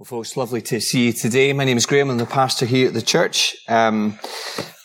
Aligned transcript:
Well, 0.00 0.06
folks, 0.06 0.34
lovely 0.34 0.62
to 0.62 0.80
see 0.80 1.08
you 1.08 1.12
today. 1.12 1.52
My 1.52 1.66
name 1.66 1.76
is 1.76 1.84
Graeme. 1.84 2.08
I'm 2.08 2.16
the 2.16 2.24
pastor 2.24 2.64
here 2.64 2.88
at 2.88 2.94
the 2.94 3.02
church. 3.02 3.54
Um, 3.68 4.18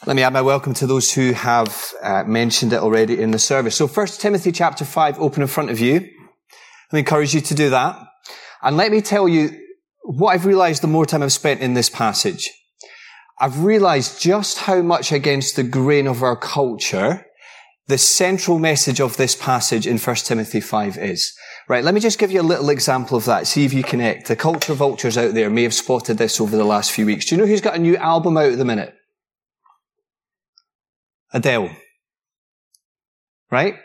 let 0.05 0.17
me 0.17 0.23
add 0.23 0.33
my 0.33 0.41
welcome 0.41 0.73
to 0.73 0.85
those 0.85 1.13
who 1.13 1.31
have 1.31 1.93
uh, 2.03 2.25
mentioned 2.25 2.73
it 2.73 2.81
already 2.81 3.21
in 3.21 3.31
the 3.31 3.39
service. 3.39 3.77
So, 3.77 3.87
First 3.87 4.19
Timothy 4.19 4.51
chapter 4.51 4.83
five, 4.83 5.17
open 5.17 5.41
in 5.41 5.47
front 5.47 5.69
of 5.69 5.79
you. 5.79 6.01
Me 6.91 6.99
encourage 6.99 7.33
you 7.33 7.39
to 7.39 7.55
do 7.55 7.69
that, 7.69 7.97
and 8.61 8.75
let 8.75 8.91
me 8.91 8.99
tell 8.99 9.29
you 9.29 9.57
what 10.01 10.33
I've 10.33 10.45
realised 10.45 10.83
the 10.83 10.87
more 10.87 11.05
time 11.05 11.23
I've 11.23 11.31
spent 11.31 11.61
in 11.61 11.75
this 11.75 11.89
passage. 11.89 12.51
I've 13.39 13.63
realised 13.63 14.19
just 14.19 14.57
how 14.57 14.81
much 14.81 15.13
against 15.13 15.55
the 15.55 15.63
grain 15.63 16.07
of 16.07 16.23
our 16.23 16.35
culture 16.35 17.25
the 17.87 17.97
central 17.97 18.57
message 18.59 18.99
of 18.99 19.17
this 19.17 19.35
passage 19.35 19.85
in 19.85 19.97
1 19.97 20.15
Timothy 20.17 20.59
5 20.59 20.97
is. 20.97 21.37
Right, 21.67 21.83
let 21.83 21.95
me 21.95 21.99
just 21.99 22.19
give 22.19 22.31
you 22.31 22.41
a 22.41 22.43
little 22.43 22.69
example 22.69 23.17
of 23.17 23.25
that. 23.25 23.47
See 23.47 23.65
if 23.65 23.73
you 23.73 23.83
connect. 23.83 24.27
The 24.27 24.35
culture 24.35 24.75
vultures 24.75 25.17
out 25.17 25.33
there 25.33 25.49
may 25.49 25.63
have 25.63 25.73
spotted 25.73 26.17
this 26.17 26.39
over 26.39 26.55
the 26.55 26.63
last 26.63 26.91
few 26.91 27.07
weeks. 27.07 27.25
Do 27.25 27.35
you 27.35 27.41
know 27.41 27.47
who's 27.47 27.61
got 27.61 27.75
a 27.75 27.79
new 27.79 27.97
album 27.97 28.37
out 28.37 28.51
at 28.51 28.57
the 28.59 28.65
minute? 28.65 28.93
Adele. 31.33 31.75
Right? 33.49 33.75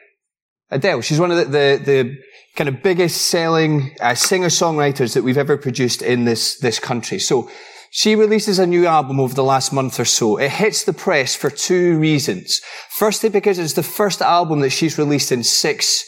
Adele. 0.71 1.01
She's 1.01 1.19
one 1.19 1.31
of 1.31 1.39
the, 1.39 1.45
the, 1.45 1.83
the 1.83 2.17
kind 2.55 2.69
of 2.69 2.83
biggest 2.83 3.23
selling 3.29 3.97
uh, 4.01 4.15
singer-songwriters 4.15 5.15
that 5.15 5.25
we've 5.25 5.39
ever 5.39 5.57
produced 5.57 6.03
in 6.03 6.27
this, 6.27 6.59
this 6.59 6.79
country. 6.79 7.19
So, 7.19 7.51
she 7.93 8.15
releases 8.15 8.61
a 8.61 8.67
new 8.67 8.87
album 8.87 9.19
over 9.19 9.35
the 9.35 9.43
last 9.43 9.73
month 9.73 9.99
or 9.99 10.05
so. 10.05 10.37
It 10.37 10.53
hits 10.53 10.85
the 10.85 10.93
press 10.93 11.35
for 11.35 11.51
two 11.51 11.99
reasons. 11.99 12.61
Firstly, 12.91 13.31
because 13.31 13.59
it's 13.59 13.73
the 13.73 13.83
first 13.83 14.23
album 14.23 14.61
that 14.61 14.71
she's 14.71 14.97
released 14.97 15.33
in 15.33 15.43
six 15.43 16.05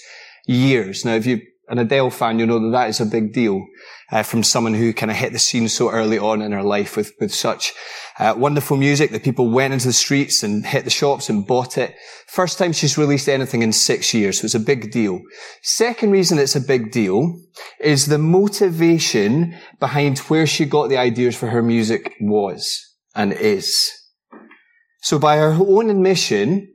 years. 0.46 1.04
Now, 1.04 1.14
if 1.14 1.26
you 1.26 1.40
an 1.72 1.78
Adele 1.78 2.10
fan, 2.10 2.38
you 2.38 2.44
know 2.44 2.58
that 2.60 2.72
that 2.72 2.90
is 2.90 3.00
a 3.00 3.06
big 3.06 3.32
deal 3.32 3.66
uh, 4.10 4.22
from 4.22 4.42
someone 4.42 4.74
who 4.74 4.92
kind 4.92 5.10
of 5.10 5.16
hit 5.16 5.32
the 5.32 5.38
scene 5.38 5.68
so 5.68 5.90
early 5.90 6.18
on 6.18 6.42
in 6.42 6.52
her 6.52 6.62
life 6.62 6.98
with, 6.98 7.14
with 7.18 7.34
such 7.34 7.72
uh, 8.18 8.34
wonderful 8.36 8.76
music 8.76 9.10
that 9.10 9.24
people 9.24 9.48
went 9.48 9.72
into 9.72 9.86
the 9.86 9.92
streets 9.94 10.42
and 10.42 10.66
hit 10.66 10.84
the 10.84 10.90
shops 10.90 11.30
and 11.30 11.46
bought 11.46 11.78
it. 11.78 11.96
First 12.28 12.58
time 12.58 12.72
she's 12.72 12.98
released 12.98 13.26
anything 13.26 13.62
in 13.62 13.72
six 13.72 14.12
years, 14.12 14.40
so 14.40 14.44
it's 14.44 14.54
a 14.54 14.60
big 14.60 14.92
deal. 14.92 15.22
Second 15.62 16.10
reason 16.10 16.38
it's 16.38 16.54
a 16.54 16.60
big 16.60 16.92
deal 16.92 17.40
is 17.80 18.04
the 18.04 18.18
motivation 18.18 19.58
behind 19.80 20.18
where 20.18 20.46
she 20.46 20.66
got 20.66 20.90
the 20.90 20.98
ideas 20.98 21.34
for 21.34 21.46
her 21.46 21.62
music 21.62 22.12
was 22.20 22.78
and 23.14 23.32
is. 23.32 23.90
So 25.00 25.18
by 25.18 25.38
her 25.38 25.56
own 25.58 25.88
admission, 25.88 26.68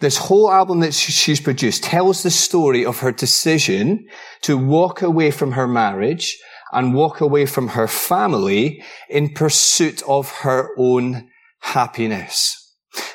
this 0.00 0.16
whole 0.16 0.50
album 0.50 0.80
that 0.80 0.94
she's 0.94 1.40
produced 1.40 1.84
tells 1.84 2.22
the 2.22 2.30
story 2.30 2.84
of 2.84 2.98
her 3.00 3.12
decision 3.12 4.06
to 4.42 4.58
walk 4.58 5.02
away 5.02 5.30
from 5.30 5.52
her 5.52 5.68
marriage 5.68 6.38
and 6.72 6.94
walk 6.94 7.20
away 7.20 7.46
from 7.46 7.68
her 7.68 7.86
family 7.86 8.82
in 9.08 9.34
pursuit 9.34 10.02
of 10.08 10.30
her 10.40 10.70
own 10.78 11.30
happiness. 11.60 12.58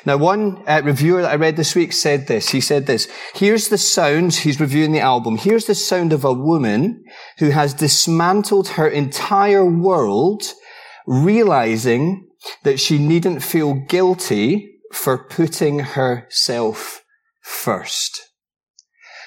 Now, 0.04 0.16
one 0.16 0.62
uh, 0.66 0.80
reviewer 0.84 1.22
that 1.22 1.32
I 1.32 1.36
read 1.36 1.56
this 1.56 1.74
week 1.74 1.92
said 1.92 2.26
this. 2.26 2.48
He 2.48 2.60
said 2.60 2.86
this. 2.86 3.08
Here's 3.34 3.68
the 3.68 3.78
sound, 3.78 4.34
he's 4.34 4.60
reviewing 4.60 4.92
the 4.92 5.00
album. 5.00 5.36
Here's 5.36 5.66
the 5.66 5.74
sound 5.74 6.12
of 6.12 6.24
a 6.24 6.32
woman 6.32 7.04
who 7.38 7.50
has 7.50 7.74
dismantled 7.74 8.68
her 8.70 8.88
entire 8.88 9.64
world, 9.64 10.42
realizing 11.06 12.26
that 12.64 12.80
she 12.80 12.98
needn't 12.98 13.42
feel 13.42 13.74
guilty 13.74 14.77
for 14.92 15.18
putting 15.18 15.80
herself 15.80 17.04
first. 17.40 18.22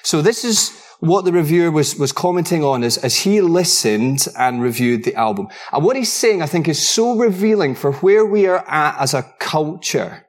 So 0.02 0.22
this 0.22 0.44
is 0.44 0.78
what 1.00 1.24
the 1.24 1.32
reviewer 1.32 1.70
was, 1.70 1.96
was 1.96 2.12
commenting 2.12 2.62
on 2.62 2.84
as, 2.84 2.96
as 2.98 3.16
he 3.16 3.40
listened 3.40 4.26
and 4.38 4.62
reviewed 4.62 5.02
the 5.02 5.16
album. 5.16 5.48
And 5.72 5.84
what 5.84 5.96
he's 5.96 6.12
saying, 6.12 6.42
I 6.42 6.46
think, 6.46 6.68
is 6.68 6.86
so 6.86 7.16
revealing 7.16 7.74
for 7.74 7.92
where 7.94 8.24
we 8.24 8.46
are 8.46 8.64
at 8.68 9.00
as 9.00 9.12
a 9.12 9.24
culture. 9.40 10.26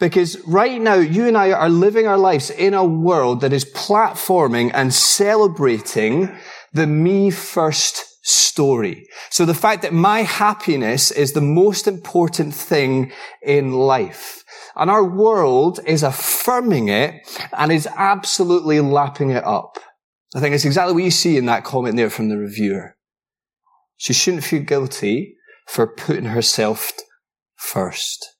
Because 0.00 0.40
right 0.46 0.80
now, 0.80 0.94
you 0.94 1.26
and 1.26 1.36
I 1.36 1.52
are 1.52 1.68
living 1.68 2.06
our 2.06 2.18
lives 2.18 2.50
in 2.50 2.74
a 2.74 2.84
world 2.84 3.40
that 3.40 3.52
is 3.52 3.64
platforming 3.64 4.70
and 4.74 4.92
celebrating 4.92 6.36
the 6.72 6.86
me 6.86 7.30
first 7.30 8.07
story. 8.28 9.06
So 9.30 9.44
the 9.44 9.54
fact 9.54 9.82
that 9.82 9.92
my 9.92 10.20
happiness 10.20 11.10
is 11.10 11.32
the 11.32 11.40
most 11.40 11.86
important 11.86 12.54
thing 12.54 13.12
in 13.42 13.72
life. 13.72 14.44
And 14.76 14.90
our 14.90 15.04
world 15.04 15.80
is 15.86 16.02
affirming 16.02 16.88
it 16.88 17.14
and 17.56 17.72
is 17.72 17.88
absolutely 17.96 18.80
lapping 18.80 19.30
it 19.30 19.44
up. 19.44 19.78
I 20.36 20.40
think 20.40 20.54
it's 20.54 20.64
exactly 20.64 20.94
what 20.94 21.04
you 21.04 21.10
see 21.10 21.36
in 21.36 21.46
that 21.46 21.64
comment 21.64 21.96
there 21.96 22.10
from 22.10 22.28
the 22.28 22.36
reviewer. 22.36 22.96
She 23.96 24.12
shouldn't 24.12 24.44
feel 24.44 24.62
guilty 24.62 25.36
for 25.66 25.86
putting 25.86 26.26
herself 26.26 26.92
first. 27.56 28.34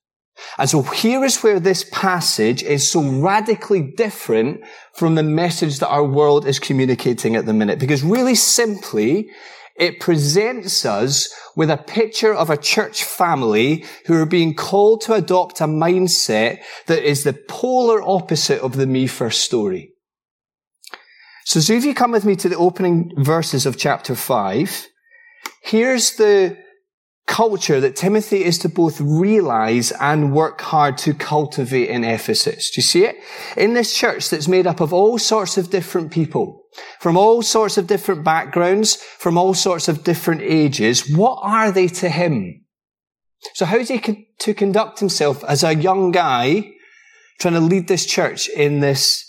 And 0.57 0.71
so 0.71 0.83
here 0.83 1.25
is 1.25 1.43
where 1.43 1.59
this 1.59 1.85
passage 1.91 2.63
is 2.63 2.91
so 2.91 3.03
radically 3.03 3.83
different 3.97 4.61
from 4.95 5.15
the 5.15 5.23
message 5.23 5.79
that 5.79 5.89
our 5.89 6.05
world 6.05 6.47
is 6.47 6.59
communicating 6.59 7.37
at 7.37 7.47
the 7.47 7.53
minute. 7.53 7.79
Because 7.79 8.05
really 8.05 8.35
simply, 8.35 9.31
it 9.79 10.01
presents 10.01 10.85
us 10.85 11.33
with 11.55 11.71
a 11.71 11.77
picture 11.77 12.35
of 12.35 12.51
a 12.51 12.57
church 12.57 13.05
family 13.05 13.85
who 14.07 14.15
are 14.15 14.27
being 14.27 14.55
called 14.55 15.01
to 15.03 15.15
adopt 15.15 15.61
a 15.61 15.65
mindset 15.65 16.59
that 16.87 17.03
is 17.03 17.25
the 17.25 17.33
polar 17.49 18.03
opposite 18.03 18.61
of 18.61 18.77
the 18.77 18.87
me 18.87 19.07
first 19.07 19.43
story. 19.43 19.93
So, 21.45 21.61
so 21.61 21.73
if 21.73 21.85
you 21.85 21.95
come 21.95 22.11
with 22.11 22.25
me 22.25 22.37
to 22.37 22.49
the 22.49 22.57
opening 22.57 23.13
verses 23.17 23.65
of 23.67 23.79
chapter 23.79 24.15
five, 24.15 24.87
here's 25.63 26.17
the 26.17 26.59
culture 27.27 27.81
that 27.81 27.95
Timothy 27.95 28.43
is 28.43 28.59
to 28.59 28.69
both 28.69 29.01
realize 29.01 29.93
and 30.01 30.33
work 30.33 30.61
hard 30.61 30.99
to 30.99 31.15
cultivate 31.15 31.91
in 31.91 32.03
Ephesus. 32.03 32.71
Do 32.71 32.79
you 32.79 32.83
see 32.83 33.05
it? 33.05 33.17
In 33.57 33.75
this 33.75 33.95
church 33.95 34.31
that's 34.31 34.49
made 34.49 34.67
up 34.67 34.81
of 34.81 34.93
all 34.93 35.19
sorts 35.19 35.57
of 35.59 35.71
different 35.71 36.11
people, 36.11 36.58
from 37.01 37.17
all 37.17 37.43
sorts 37.43 37.79
of 37.79 37.87
different 37.87 38.25
backgrounds, 38.25 38.97
from 38.97 39.39
all 39.39 39.55
sorts 39.55 39.89
of 39.89 40.05
different 40.05 40.43
ages, 40.43 41.09
what 41.15 41.39
are 41.43 41.71
they 41.71 41.89
to 41.89 42.09
him? 42.09 42.65
So 43.55 43.67
how's 43.67 43.89
he 43.89 44.29
to 44.41 44.55
conduct 44.55 44.99
himself 44.99 45.45
as 45.45 45.63
a 45.63 45.75
young 45.75 46.11
guy 46.11 46.73
trying 47.41 47.55
to 47.55 47.61
lead 47.61 47.89
this 47.89 48.07
church 48.07 48.49
in 48.49 48.81
this 48.81 49.25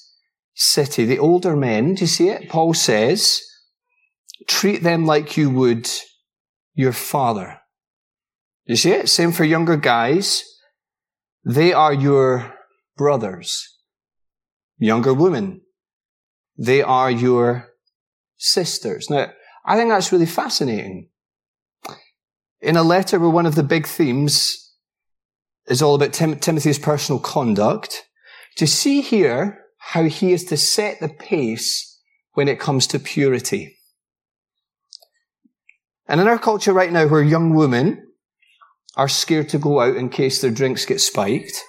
city? 0.56 1.06
The 1.06 1.20
older 1.20 1.56
men, 1.56 1.96
do 1.96 2.02
you 2.02 2.08
see 2.08 2.30
it? 2.30 2.50
Paul 2.50 2.74
says, 2.74 3.40
treat 4.48 4.84
them 4.84 5.06
like 5.06 5.38
you 5.38 5.50
would 5.50 5.90
your 6.74 6.94
father. 6.94 7.60
You 8.66 8.76
see 8.76 8.92
it? 8.92 9.10
Same 9.10 9.32
for 9.32 9.44
younger 9.44 9.78
guys. 9.78 10.44
They 11.46 11.74
are 11.74 11.94
your 11.94 12.56
brothers. 12.98 13.68
Younger 14.78 15.14
women. 15.14 15.62
They 16.62 16.82
are 16.82 17.10
your 17.10 17.70
sisters. 18.36 19.10
Now, 19.10 19.32
I 19.66 19.78
think 19.78 19.90
that's 19.90 20.12
really 20.12 20.26
fascinating. 20.26 21.08
In 22.60 22.76
a 22.76 22.84
letter 22.84 23.18
where 23.18 23.30
one 23.30 23.46
of 23.46 23.56
the 23.56 23.64
big 23.64 23.88
themes 23.88 24.76
is 25.68 25.82
all 25.82 25.96
about 25.96 26.12
Tim- 26.12 26.38
Timothy's 26.38 26.78
personal 26.78 27.22
conduct, 27.22 28.04
to 28.58 28.68
see 28.68 29.00
here 29.00 29.62
how 29.78 30.04
he 30.04 30.34
is 30.34 30.44
to 30.46 30.58
set 30.58 31.00
the 31.00 31.08
pace 31.08 31.98
when 32.34 32.50
it 32.50 32.60
comes 32.60 32.88
to 32.88 33.00
purity. 33.00 33.78
And 36.08 36.20
in 36.20 36.28
our 36.28 36.40
culture 36.40 36.74
right 36.74 36.92
now, 36.92 37.08
where 37.08 37.24
young 37.24 37.56
women 37.56 38.06
are 38.98 39.08
scared 39.08 39.48
to 39.50 39.60
go 39.60 39.80
out 39.80 39.96
in 39.96 40.10
case 40.10 40.42
their 40.42 40.52
drinks 40.52 40.86
get 40.86 41.00
spiked. 41.00 41.64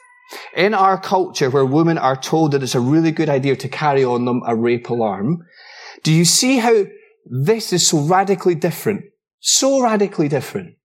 In 0.54 0.74
our 0.74 1.00
culture 1.00 1.50
where 1.50 1.64
women 1.64 1.98
are 1.98 2.16
told 2.16 2.52
that 2.52 2.62
it's 2.62 2.74
a 2.74 2.80
really 2.80 3.10
good 3.10 3.28
idea 3.28 3.56
to 3.56 3.68
carry 3.68 4.04
on 4.04 4.24
them 4.24 4.42
a 4.46 4.54
rape 4.54 4.88
alarm, 4.88 5.44
do 6.02 6.12
you 6.12 6.24
see 6.24 6.58
how 6.58 6.84
this 7.24 7.72
is 7.72 7.86
so 7.86 8.00
radically 8.00 8.54
different? 8.54 9.02
So 9.40 9.82
radically 9.82 10.28
different. 10.28 10.76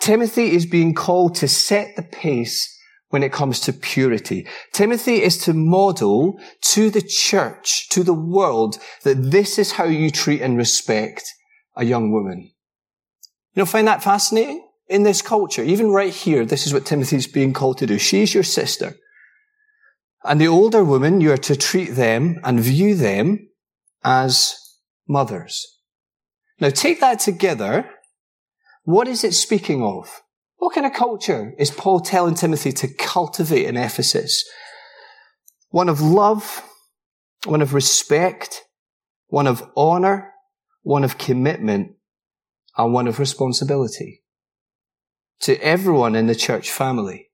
Timothy 0.00 0.52
is 0.52 0.66
being 0.66 0.94
called 0.94 1.34
to 1.36 1.48
set 1.48 1.96
the 1.96 2.02
pace 2.02 2.70
when 3.08 3.22
it 3.22 3.32
comes 3.32 3.60
to 3.60 3.72
purity. 3.72 4.46
Timothy 4.72 5.22
is 5.22 5.38
to 5.38 5.54
model 5.54 6.38
to 6.62 6.90
the 6.90 7.00
church, 7.00 7.88
to 7.90 8.02
the 8.02 8.12
world, 8.12 8.78
that 9.02 9.30
this 9.30 9.58
is 9.58 9.72
how 9.72 9.84
you 9.84 10.10
treat 10.10 10.42
and 10.42 10.56
respect 10.56 11.22
a 11.76 11.84
young 11.84 12.10
woman. 12.10 12.50
You 13.54 13.60
know, 13.60 13.66
find 13.66 13.86
that 13.86 14.02
fascinating? 14.02 14.66
In 14.88 15.02
this 15.02 15.22
culture, 15.22 15.62
even 15.62 15.90
right 15.90 16.12
here, 16.12 16.44
this 16.44 16.66
is 16.66 16.72
what 16.72 16.84
Timothy's 16.84 17.26
being 17.26 17.52
called 17.52 17.78
to 17.78 17.86
do. 17.86 17.98
She's 17.98 18.34
your 18.34 18.42
sister. 18.42 18.94
And 20.24 20.40
the 20.40 20.48
older 20.48 20.84
women, 20.84 21.20
you 21.20 21.32
are 21.32 21.38
to 21.38 21.56
treat 21.56 21.90
them 21.90 22.40
and 22.44 22.60
view 22.60 22.94
them 22.94 23.48
as 24.02 24.56
mothers. 25.08 25.66
Now 26.60 26.70
take 26.70 27.00
that 27.00 27.20
together. 27.20 27.90
What 28.84 29.08
is 29.08 29.24
it 29.24 29.34
speaking 29.34 29.82
of? 29.82 30.22
What 30.56 30.74
kind 30.74 30.86
of 30.86 30.92
culture 30.92 31.54
is 31.58 31.70
Paul 31.70 32.00
telling 32.00 32.34
Timothy 32.34 32.72
to 32.72 32.88
cultivate 32.88 33.66
in 33.66 33.76
Ephesus? 33.76 34.44
One 35.70 35.88
of 35.88 36.00
love, 36.00 36.62
one 37.44 37.60
of 37.60 37.74
respect, 37.74 38.62
one 39.26 39.46
of 39.46 39.68
honor, 39.76 40.32
one 40.82 41.04
of 41.04 41.18
commitment, 41.18 41.96
and 42.76 42.92
one 42.92 43.08
of 43.08 43.18
responsibility 43.18 44.23
to 45.40 45.56
everyone 45.62 46.14
in 46.14 46.26
the 46.26 46.34
church 46.34 46.70
family. 46.70 47.30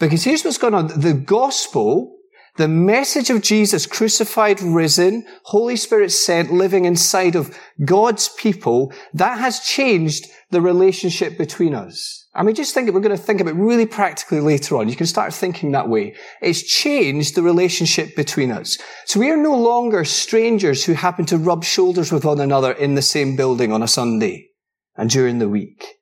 Because 0.00 0.24
here's 0.24 0.44
what's 0.44 0.58
going 0.58 0.74
on. 0.74 1.00
The 1.00 1.14
gospel, 1.14 2.16
the 2.56 2.68
message 2.68 3.30
of 3.30 3.42
Jesus 3.42 3.86
crucified, 3.86 4.60
risen, 4.60 5.26
Holy 5.44 5.76
Spirit 5.76 6.10
sent, 6.10 6.52
living 6.52 6.84
inside 6.84 7.36
of 7.36 7.56
God's 7.84 8.28
people, 8.28 8.92
that 9.14 9.38
has 9.38 9.60
changed 9.60 10.26
the 10.50 10.60
relationship 10.60 11.36
between 11.36 11.74
us. 11.74 12.26
I 12.34 12.42
mean, 12.42 12.54
just 12.54 12.72
think, 12.72 12.92
we're 12.92 13.00
going 13.00 13.16
to 13.16 13.22
think 13.22 13.40
about 13.40 13.56
really 13.56 13.86
practically 13.86 14.40
later 14.40 14.76
on. 14.76 14.88
You 14.88 14.96
can 14.96 15.06
start 15.06 15.34
thinking 15.34 15.72
that 15.72 15.88
way. 15.88 16.14
It's 16.40 16.62
changed 16.62 17.34
the 17.34 17.42
relationship 17.42 18.14
between 18.14 18.52
us. 18.52 18.78
So 19.06 19.18
we 19.18 19.30
are 19.30 19.36
no 19.36 19.56
longer 19.56 20.04
strangers 20.04 20.84
who 20.84 20.92
happen 20.92 21.26
to 21.26 21.38
rub 21.38 21.64
shoulders 21.64 22.12
with 22.12 22.24
one 22.24 22.40
another 22.40 22.72
in 22.72 22.94
the 22.94 23.02
same 23.02 23.34
building 23.34 23.72
on 23.72 23.82
a 23.82 23.88
Sunday 23.88 24.50
and 24.96 25.10
during 25.10 25.38
the 25.38 25.48
week. 25.48 25.97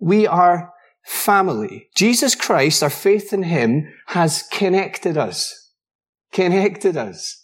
We 0.00 0.26
are 0.26 0.72
family. 1.04 1.88
Jesus 1.94 2.34
Christ, 2.34 2.82
our 2.82 2.90
faith 2.90 3.32
in 3.32 3.44
Him, 3.44 3.92
has 4.06 4.42
connected 4.50 5.16
us. 5.16 5.72
Connected 6.32 6.96
us. 6.96 7.36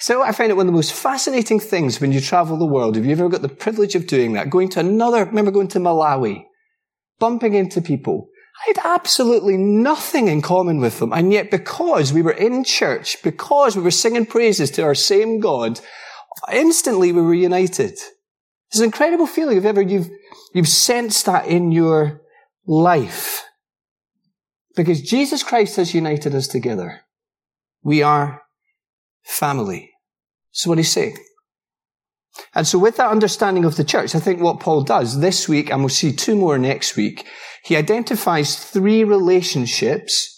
So 0.00 0.22
I 0.22 0.32
find 0.32 0.50
it 0.50 0.56
one 0.56 0.66
of 0.66 0.72
the 0.72 0.76
most 0.76 0.92
fascinating 0.92 1.58
things 1.58 2.00
when 2.00 2.12
you 2.12 2.20
travel 2.20 2.56
the 2.56 2.64
world. 2.64 2.96
If 2.96 3.04
you've 3.04 3.18
ever 3.18 3.28
got 3.28 3.42
the 3.42 3.48
privilege 3.48 3.96
of 3.96 4.06
doing 4.06 4.34
that, 4.34 4.48
going 4.48 4.68
to 4.70 4.80
another, 4.80 5.24
remember 5.24 5.50
going 5.50 5.68
to 5.68 5.80
Malawi, 5.80 6.44
bumping 7.18 7.54
into 7.54 7.82
people. 7.82 8.28
I 8.60 8.72
had 8.74 8.94
absolutely 8.94 9.56
nothing 9.56 10.28
in 10.28 10.40
common 10.40 10.78
with 10.78 11.00
them. 11.00 11.12
And 11.12 11.32
yet 11.32 11.50
because 11.50 12.12
we 12.12 12.22
were 12.22 12.32
in 12.32 12.64
church, 12.64 13.22
because 13.22 13.76
we 13.76 13.82
were 13.82 13.90
singing 13.90 14.26
praises 14.26 14.70
to 14.72 14.82
our 14.82 14.94
same 14.94 15.40
God, 15.40 15.80
instantly 16.52 17.12
we 17.12 17.22
were 17.22 17.34
united. 17.34 17.98
It's 18.70 18.78
an 18.78 18.84
incredible 18.84 19.26
feeling 19.26 19.58
if 19.58 19.64
ever 19.64 19.82
you've, 19.82 20.10
you've 20.54 20.68
sensed 20.68 21.26
that 21.26 21.46
in 21.46 21.72
your 21.72 22.22
life. 22.66 23.44
Because 24.76 25.02
Jesus 25.02 25.42
Christ 25.42 25.76
has 25.76 25.94
united 25.94 26.34
us 26.34 26.46
together. 26.46 27.00
We 27.82 28.02
are 28.02 28.42
family. 29.24 29.90
So 30.52 30.70
what 30.70 30.78
he's 30.78 30.92
saying. 30.92 31.16
And 32.54 32.66
so 32.66 32.78
with 32.78 32.96
that 32.96 33.10
understanding 33.10 33.64
of 33.64 33.76
the 33.76 33.84
church, 33.84 34.14
I 34.14 34.20
think 34.20 34.40
what 34.40 34.60
Paul 34.60 34.82
does 34.82 35.20
this 35.20 35.48
week, 35.48 35.70
and 35.70 35.80
we'll 35.80 35.88
see 35.88 36.12
two 36.12 36.36
more 36.36 36.58
next 36.58 36.96
week, 36.96 37.26
he 37.64 37.76
identifies 37.76 38.56
three 38.56 39.04
relationships 39.04 40.34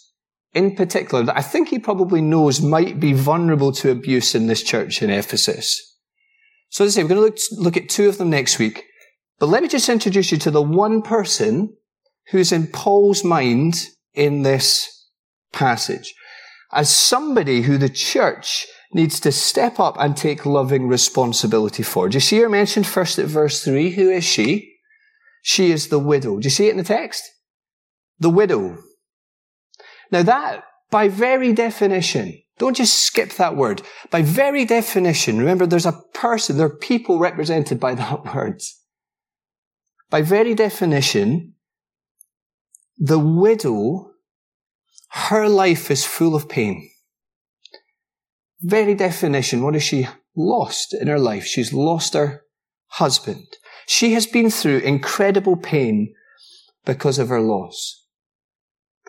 in 0.52 0.74
particular 0.74 1.24
that 1.24 1.36
I 1.36 1.42
think 1.42 1.68
he 1.68 1.78
probably 1.78 2.20
knows 2.20 2.60
might 2.60 2.98
be 2.98 3.12
vulnerable 3.12 3.72
to 3.72 3.90
abuse 3.90 4.34
in 4.34 4.46
this 4.46 4.62
church 4.62 5.02
in 5.02 5.10
Ephesus. 5.10 5.96
So 6.70 6.84
as 6.84 6.96
I 6.96 7.00
say, 7.00 7.04
we're 7.04 7.10
going 7.10 7.20
to 7.20 7.26
look, 7.26 7.64
look 7.64 7.76
at 7.76 7.88
two 7.88 8.08
of 8.08 8.18
them 8.18 8.30
next 8.30 8.58
week. 8.58 8.84
But 9.40 9.48
let 9.48 9.62
me 9.62 9.68
just 9.68 9.88
introduce 9.88 10.30
you 10.30 10.38
to 10.38 10.50
the 10.50 10.62
one 10.62 11.00
person 11.00 11.74
who's 12.28 12.52
in 12.52 12.66
Paul's 12.68 13.24
mind 13.24 13.88
in 14.14 14.42
this 14.42 15.08
passage 15.52 16.14
as 16.72 16.94
somebody 16.94 17.62
who 17.62 17.78
the 17.78 17.88
church 17.88 18.66
needs 18.92 19.18
to 19.20 19.32
step 19.32 19.80
up 19.80 19.96
and 19.98 20.16
take 20.16 20.44
loving 20.44 20.86
responsibility 20.86 21.82
for. 21.82 22.08
Do 22.08 22.16
you 22.16 22.20
see 22.20 22.38
her 22.38 22.48
mentioned 22.48 22.86
first 22.86 23.18
at 23.18 23.26
verse 23.26 23.64
3? 23.64 23.90
Who 23.92 24.10
is 24.10 24.24
she? 24.24 24.76
She 25.42 25.72
is 25.72 25.88
the 25.88 25.98
widow. 25.98 26.38
Do 26.38 26.46
you 26.46 26.50
see 26.50 26.66
it 26.66 26.72
in 26.72 26.76
the 26.76 26.84
text? 26.84 27.22
The 28.18 28.30
widow. 28.30 28.76
Now 30.10 30.22
that, 30.22 30.64
by 30.90 31.08
very 31.08 31.54
definition, 31.54 32.42
don't 32.58 32.76
just 32.76 32.98
skip 32.98 33.30
that 33.34 33.56
word. 33.56 33.80
By 34.10 34.20
very 34.20 34.66
definition, 34.66 35.38
remember 35.38 35.64
there's 35.64 35.86
a 35.86 36.02
person, 36.12 36.58
there 36.58 36.66
are 36.66 36.76
people 36.76 37.18
represented 37.18 37.80
by 37.80 37.94
that 37.94 38.34
word. 38.34 38.60
By 40.10 40.22
very 40.22 40.54
definition, 40.54 41.54
the 42.98 43.18
widow, 43.18 44.10
her 45.10 45.48
life 45.48 45.90
is 45.90 46.04
full 46.04 46.34
of 46.34 46.48
pain. 46.48 46.90
Very 48.60 48.94
definition, 48.94 49.62
what 49.62 49.74
has 49.74 49.84
she 49.84 50.08
lost 50.36 50.94
in 50.94 51.06
her 51.06 51.18
life? 51.18 51.44
She's 51.44 51.72
lost 51.72 52.14
her 52.14 52.42
husband. 52.88 53.46
She 53.86 54.12
has 54.12 54.26
been 54.26 54.50
through 54.50 54.78
incredible 54.78 55.56
pain 55.56 56.14
because 56.84 57.18
of 57.18 57.28
her 57.28 57.40
loss. 57.40 58.04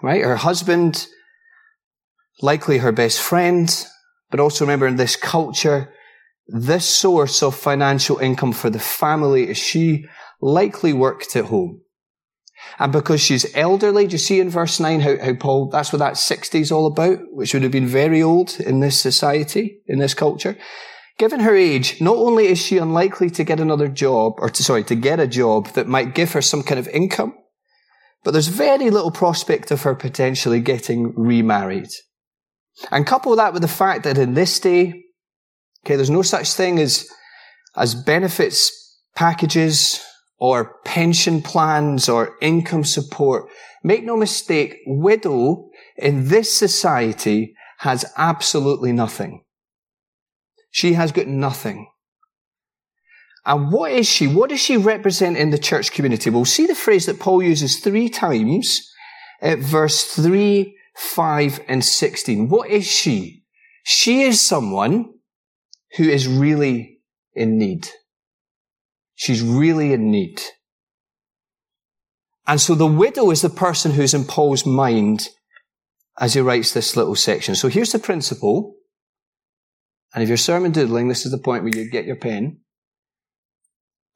Right? 0.01 0.23
Her 0.23 0.37
husband, 0.37 1.07
likely 2.41 2.77
her 2.77 2.91
best 2.91 3.21
friend, 3.21 3.85
but 4.29 4.39
also 4.39 4.65
remember 4.65 4.87
in 4.87 4.95
this 4.95 5.15
culture, 5.15 5.93
this 6.47 6.85
source 6.85 7.43
of 7.43 7.55
financial 7.55 8.17
income 8.17 8.53
for 8.53 8.69
the 8.69 8.79
family 8.79 9.49
is 9.49 9.57
she 9.57 10.05
likely 10.41 10.93
worked 10.93 11.35
at 11.35 11.45
home. 11.45 11.81
And 12.79 12.91
because 12.91 13.21
she's 13.21 13.55
elderly, 13.55 14.07
do 14.07 14.13
you 14.13 14.17
see 14.17 14.39
in 14.39 14.49
verse 14.49 14.79
9 14.79 14.99
how, 15.01 15.17
how 15.19 15.33
Paul, 15.33 15.69
that's 15.69 15.91
what 15.91 15.99
that 15.99 16.17
60 16.17 16.59
is 16.59 16.71
all 16.71 16.87
about, 16.87 17.19
which 17.31 17.53
would 17.53 17.63
have 17.63 17.71
been 17.71 17.87
very 17.87 18.21
old 18.21 18.59
in 18.59 18.79
this 18.79 18.99
society, 18.99 19.81
in 19.87 19.99
this 19.99 20.13
culture. 20.13 20.57
Given 21.17 21.41
her 21.41 21.55
age, 21.55 21.99
not 22.01 22.17
only 22.17 22.47
is 22.47 22.59
she 22.59 22.77
unlikely 22.77 23.29
to 23.31 23.43
get 23.43 23.59
another 23.59 23.87
job, 23.87 24.33
or 24.37 24.49
to, 24.49 24.63
sorry, 24.63 24.83
to 24.85 24.95
get 24.95 25.19
a 25.19 25.27
job 25.27 25.67
that 25.69 25.87
might 25.87 26.15
give 26.15 26.31
her 26.33 26.41
some 26.41 26.63
kind 26.63 26.79
of 26.79 26.87
income, 26.89 27.35
but 28.23 28.31
there's 28.31 28.47
very 28.47 28.89
little 28.89 29.11
prospect 29.11 29.71
of 29.71 29.81
her 29.81 29.95
potentially 29.95 30.59
getting 30.59 31.13
remarried. 31.15 31.89
And 32.91 33.05
couple 33.05 33.35
that 33.35 33.53
with 33.53 33.61
the 33.61 33.67
fact 33.67 34.03
that 34.03 34.17
in 34.17 34.33
this 34.33 34.59
day, 34.59 35.03
okay, 35.85 35.95
there's 35.95 36.09
no 36.09 36.21
such 36.21 36.53
thing 36.53 36.79
as, 36.79 37.07
as 37.75 37.95
benefits 37.95 38.99
packages 39.15 40.03
or 40.41 40.79
pension 40.83 41.39
plans 41.39 42.09
or 42.09 42.35
income 42.41 42.83
support. 42.83 43.47
Make 43.83 44.03
no 44.03 44.17
mistake, 44.17 44.79
widow 44.87 45.69
in 45.95 46.29
this 46.29 46.51
society 46.51 47.53
has 47.77 48.11
absolutely 48.17 48.91
nothing. 48.91 49.43
She 50.71 50.93
has 50.93 51.11
got 51.11 51.27
nothing. 51.27 51.87
And 53.45 53.71
what 53.71 53.91
is 53.91 54.09
she? 54.09 54.25
What 54.25 54.49
does 54.49 54.59
she 54.59 54.77
represent 54.77 55.37
in 55.37 55.51
the 55.51 55.59
church 55.59 55.91
community? 55.91 56.31
We'll 56.31 56.45
see 56.45 56.65
the 56.65 56.75
phrase 56.75 57.05
that 57.05 57.19
Paul 57.19 57.43
uses 57.43 57.79
three 57.79 58.09
times 58.09 58.91
at 59.41 59.59
verse 59.59 60.05
3, 60.05 60.75
5, 60.95 61.59
and 61.67 61.85
16. 61.85 62.49
What 62.49 62.67
is 62.69 62.87
she? 62.87 63.43
She 63.83 64.23
is 64.23 64.41
someone 64.41 65.05
who 65.97 66.03
is 66.03 66.27
really 66.27 66.99
in 67.35 67.59
need. 67.59 67.89
She's 69.21 69.43
really 69.43 69.93
in 69.93 70.09
need. 70.09 70.41
And 72.47 72.59
so 72.59 72.73
the 72.73 72.87
widow 72.87 73.29
is 73.29 73.43
the 73.43 73.51
person 73.51 73.91
who's 73.91 74.15
in 74.15 74.25
Paul's 74.25 74.65
mind 74.65 75.29
as 76.19 76.33
he 76.33 76.39
writes 76.41 76.73
this 76.73 76.97
little 76.97 77.13
section. 77.13 77.53
So 77.53 77.67
here's 77.67 77.91
the 77.91 77.99
principle. 77.99 78.73
And 80.15 80.23
if 80.23 80.27
you're 80.27 80.37
sermon 80.37 80.71
doodling, 80.71 81.07
this 81.07 81.23
is 81.23 81.31
the 81.31 81.37
point 81.37 81.63
where 81.63 81.71
you 81.71 81.87
get 81.87 82.05
your 82.05 82.15
pen. 82.15 82.61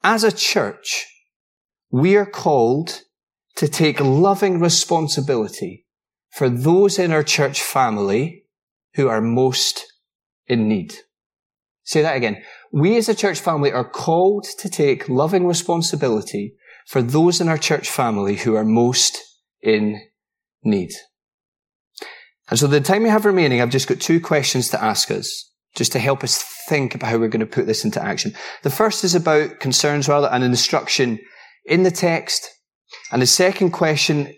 As 0.02 0.24
a 0.24 0.32
church, 0.32 1.06
we 1.92 2.16
are 2.16 2.26
called 2.26 3.02
to 3.58 3.68
take 3.68 4.00
loving 4.00 4.58
responsibility 4.58 5.86
for 6.30 6.48
those 6.48 6.98
in 6.98 7.12
our 7.12 7.22
church 7.22 7.62
family 7.62 8.46
who 8.94 9.06
are 9.06 9.20
most 9.20 9.86
in 10.48 10.66
need. 10.66 10.96
Say 11.84 12.02
that 12.02 12.16
again. 12.16 12.42
We 12.76 12.98
as 12.98 13.08
a 13.08 13.14
church 13.14 13.40
family 13.40 13.72
are 13.72 13.88
called 13.88 14.44
to 14.58 14.68
take 14.68 15.08
loving 15.08 15.46
responsibility 15.46 16.56
for 16.86 17.00
those 17.00 17.40
in 17.40 17.48
our 17.48 17.56
church 17.56 17.88
family 17.88 18.36
who 18.36 18.54
are 18.54 18.66
most 18.66 19.16
in 19.62 19.98
need. 20.62 20.90
And 22.50 22.58
so 22.58 22.66
the 22.66 22.82
time 22.82 23.04
we 23.04 23.08
have 23.08 23.24
remaining, 23.24 23.62
I've 23.62 23.70
just 23.70 23.88
got 23.88 23.98
two 23.98 24.20
questions 24.20 24.68
to 24.68 24.84
ask 24.84 25.10
us, 25.10 25.50
just 25.74 25.90
to 25.92 25.98
help 25.98 26.22
us 26.22 26.44
think 26.68 26.94
about 26.94 27.08
how 27.08 27.16
we're 27.16 27.28
going 27.28 27.40
to 27.40 27.46
put 27.46 27.64
this 27.64 27.82
into 27.82 28.04
action. 28.04 28.34
The 28.62 28.68
first 28.68 29.04
is 29.04 29.14
about 29.14 29.58
concerns 29.58 30.06
rather 30.06 30.28
and 30.28 30.44
an 30.44 30.50
instruction 30.50 31.18
in 31.64 31.82
the 31.82 31.90
text. 31.90 32.46
And 33.10 33.22
the 33.22 33.26
second 33.26 33.70
question 33.70 34.34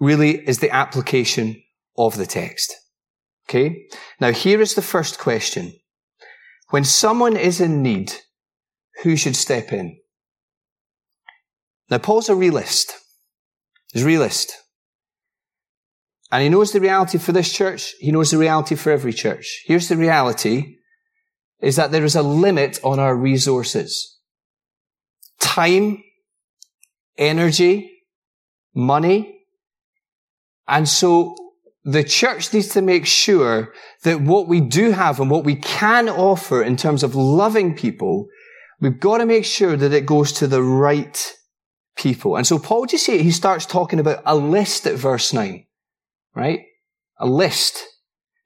really 0.00 0.38
is 0.48 0.60
the 0.60 0.74
application 0.74 1.62
of 1.98 2.16
the 2.16 2.24
text. 2.24 2.74
Okay? 3.46 3.84
Now 4.22 4.32
here 4.32 4.62
is 4.62 4.74
the 4.74 4.80
first 4.80 5.18
question. 5.18 5.74
When 6.70 6.84
someone 6.84 7.36
is 7.36 7.60
in 7.60 7.82
need, 7.82 8.12
who 9.02 9.16
should 9.16 9.36
step 9.36 9.72
in? 9.72 9.98
Now, 11.90 11.98
Paul's 11.98 12.28
a 12.28 12.34
realist. 12.34 12.94
He's 13.92 14.02
a 14.02 14.06
realist. 14.06 14.56
And 16.32 16.42
he 16.42 16.48
knows 16.48 16.72
the 16.72 16.80
reality 16.80 17.18
for 17.18 17.32
this 17.32 17.52
church. 17.52 17.94
He 18.00 18.10
knows 18.10 18.30
the 18.30 18.38
reality 18.38 18.74
for 18.74 18.90
every 18.90 19.12
church. 19.12 19.62
Here's 19.66 19.88
the 19.88 19.96
reality 19.96 20.78
is 21.60 21.76
that 21.76 21.92
there 21.92 22.04
is 22.04 22.16
a 22.16 22.22
limit 22.22 22.80
on 22.82 22.98
our 22.98 23.14
resources. 23.14 24.18
Time, 25.38 26.02
energy, 27.16 28.02
money. 28.74 29.44
And 30.66 30.88
so 30.88 31.36
the 31.84 32.02
church 32.04 32.52
needs 32.52 32.68
to 32.68 32.82
make 32.82 33.06
sure 33.06 33.72
that 34.02 34.20
what 34.20 34.48
we 34.48 34.60
do 34.60 34.92
have 34.92 35.20
and 35.20 35.30
what 35.30 35.44
we 35.44 35.56
can 35.56 36.08
offer 36.08 36.62
in 36.62 36.76
terms 36.76 37.02
of 37.02 37.14
loving 37.14 37.74
people 37.76 38.28
We've 38.84 39.00
got 39.00 39.18
to 39.18 39.26
make 39.26 39.46
sure 39.46 39.76
that 39.76 39.94
it 39.94 40.04
goes 40.04 40.32
to 40.34 40.46
the 40.46 40.62
right 40.62 41.34
people. 41.96 42.36
And 42.36 42.46
so 42.46 42.58
Paul 42.58 42.84
just 42.84 43.06
say 43.06 43.22
he 43.22 43.30
starts 43.30 43.64
talking 43.64 43.98
about 43.98 44.22
a 44.26 44.36
list 44.36 44.86
at 44.86 44.96
verse 44.96 45.32
9, 45.32 45.64
right? 46.34 46.60
A 47.18 47.26
list. 47.26 47.82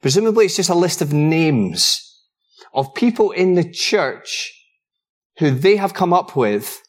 Presumably 0.00 0.44
it's 0.44 0.54
just 0.54 0.70
a 0.70 0.74
list 0.74 1.02
of 1.02 1.12
names 1.12 2.04
of 2.72 2.94
people 2.94 3.32
in 3.32 3.54
the 3.54 3.68
church 3.68 4.52
who 5.38 5.50
they 5.50 5.74
have 5.74 5.92
come 5.92 6.12
up 6.12 6.36
with 6.36 6.80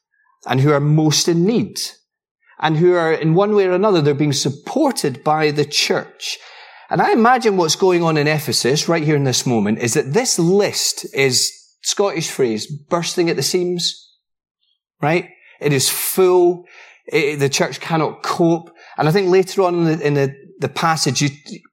and 0.46 0.62
who 0.62 0.72
are 0.72 0.80
most 0.80 1.28
in 1.28 1.46
need 1.46 1.80
and 2.60 2.78
who 2.78 2.94
are 2.94 3.14
in 3.14 3.34
one 3.34 3.56
way 3.56 3.66
or 3.66 3.72
another, 3.72 4.02
they're 4.02 4.14
being 4.14 4.34
supported 4.34 5.24
by 5.24 5.52
the 5.52 5.66
church. 5.66 6.38
And 6.90 7.02
I 7.02 7.12
imagine 7.12 7.56
what's 7.56 7.76
going 7.76 8.04
on 8.04 8.18
in 8.18 8.28
Ephesus 8.28 8.90
right 8.90 9.04
here 9.04 9.16
in 9.16 9.24
this 9.24 9.46
moment 9.46 9.80
is 9.80 9.94
that 9.94 10.14
this 10.14 10.40
list 10.40 11.06
is 11.14 11.54
Scottish 11.82 12.30
phrase, 12.30 12.68
bursting 12.68 13.30
at 13.30 13.36
the 13.36 13.44
seams, 13.44 14.10
right? 15.02 15.30
It 15.62 15.72
is 15.72 15.90
full. 15.90 16.66
It, 17.06 17.38
the 17.38 17.50
church 17.50 17.80
cannot 17.80 18.24
cope. 18.24 18.72
And 18.98 19.08
I 19.08 19.12
think 19.12 19.30
later 19.30 19.62
on 19.62 19.76
in 19.76 19.84
the, 19.86 20.08
in 20.08 20.14
the, 20.16 20.36
the 20.60 20.70
passage, 20.70 21.22
you 21.22 21.30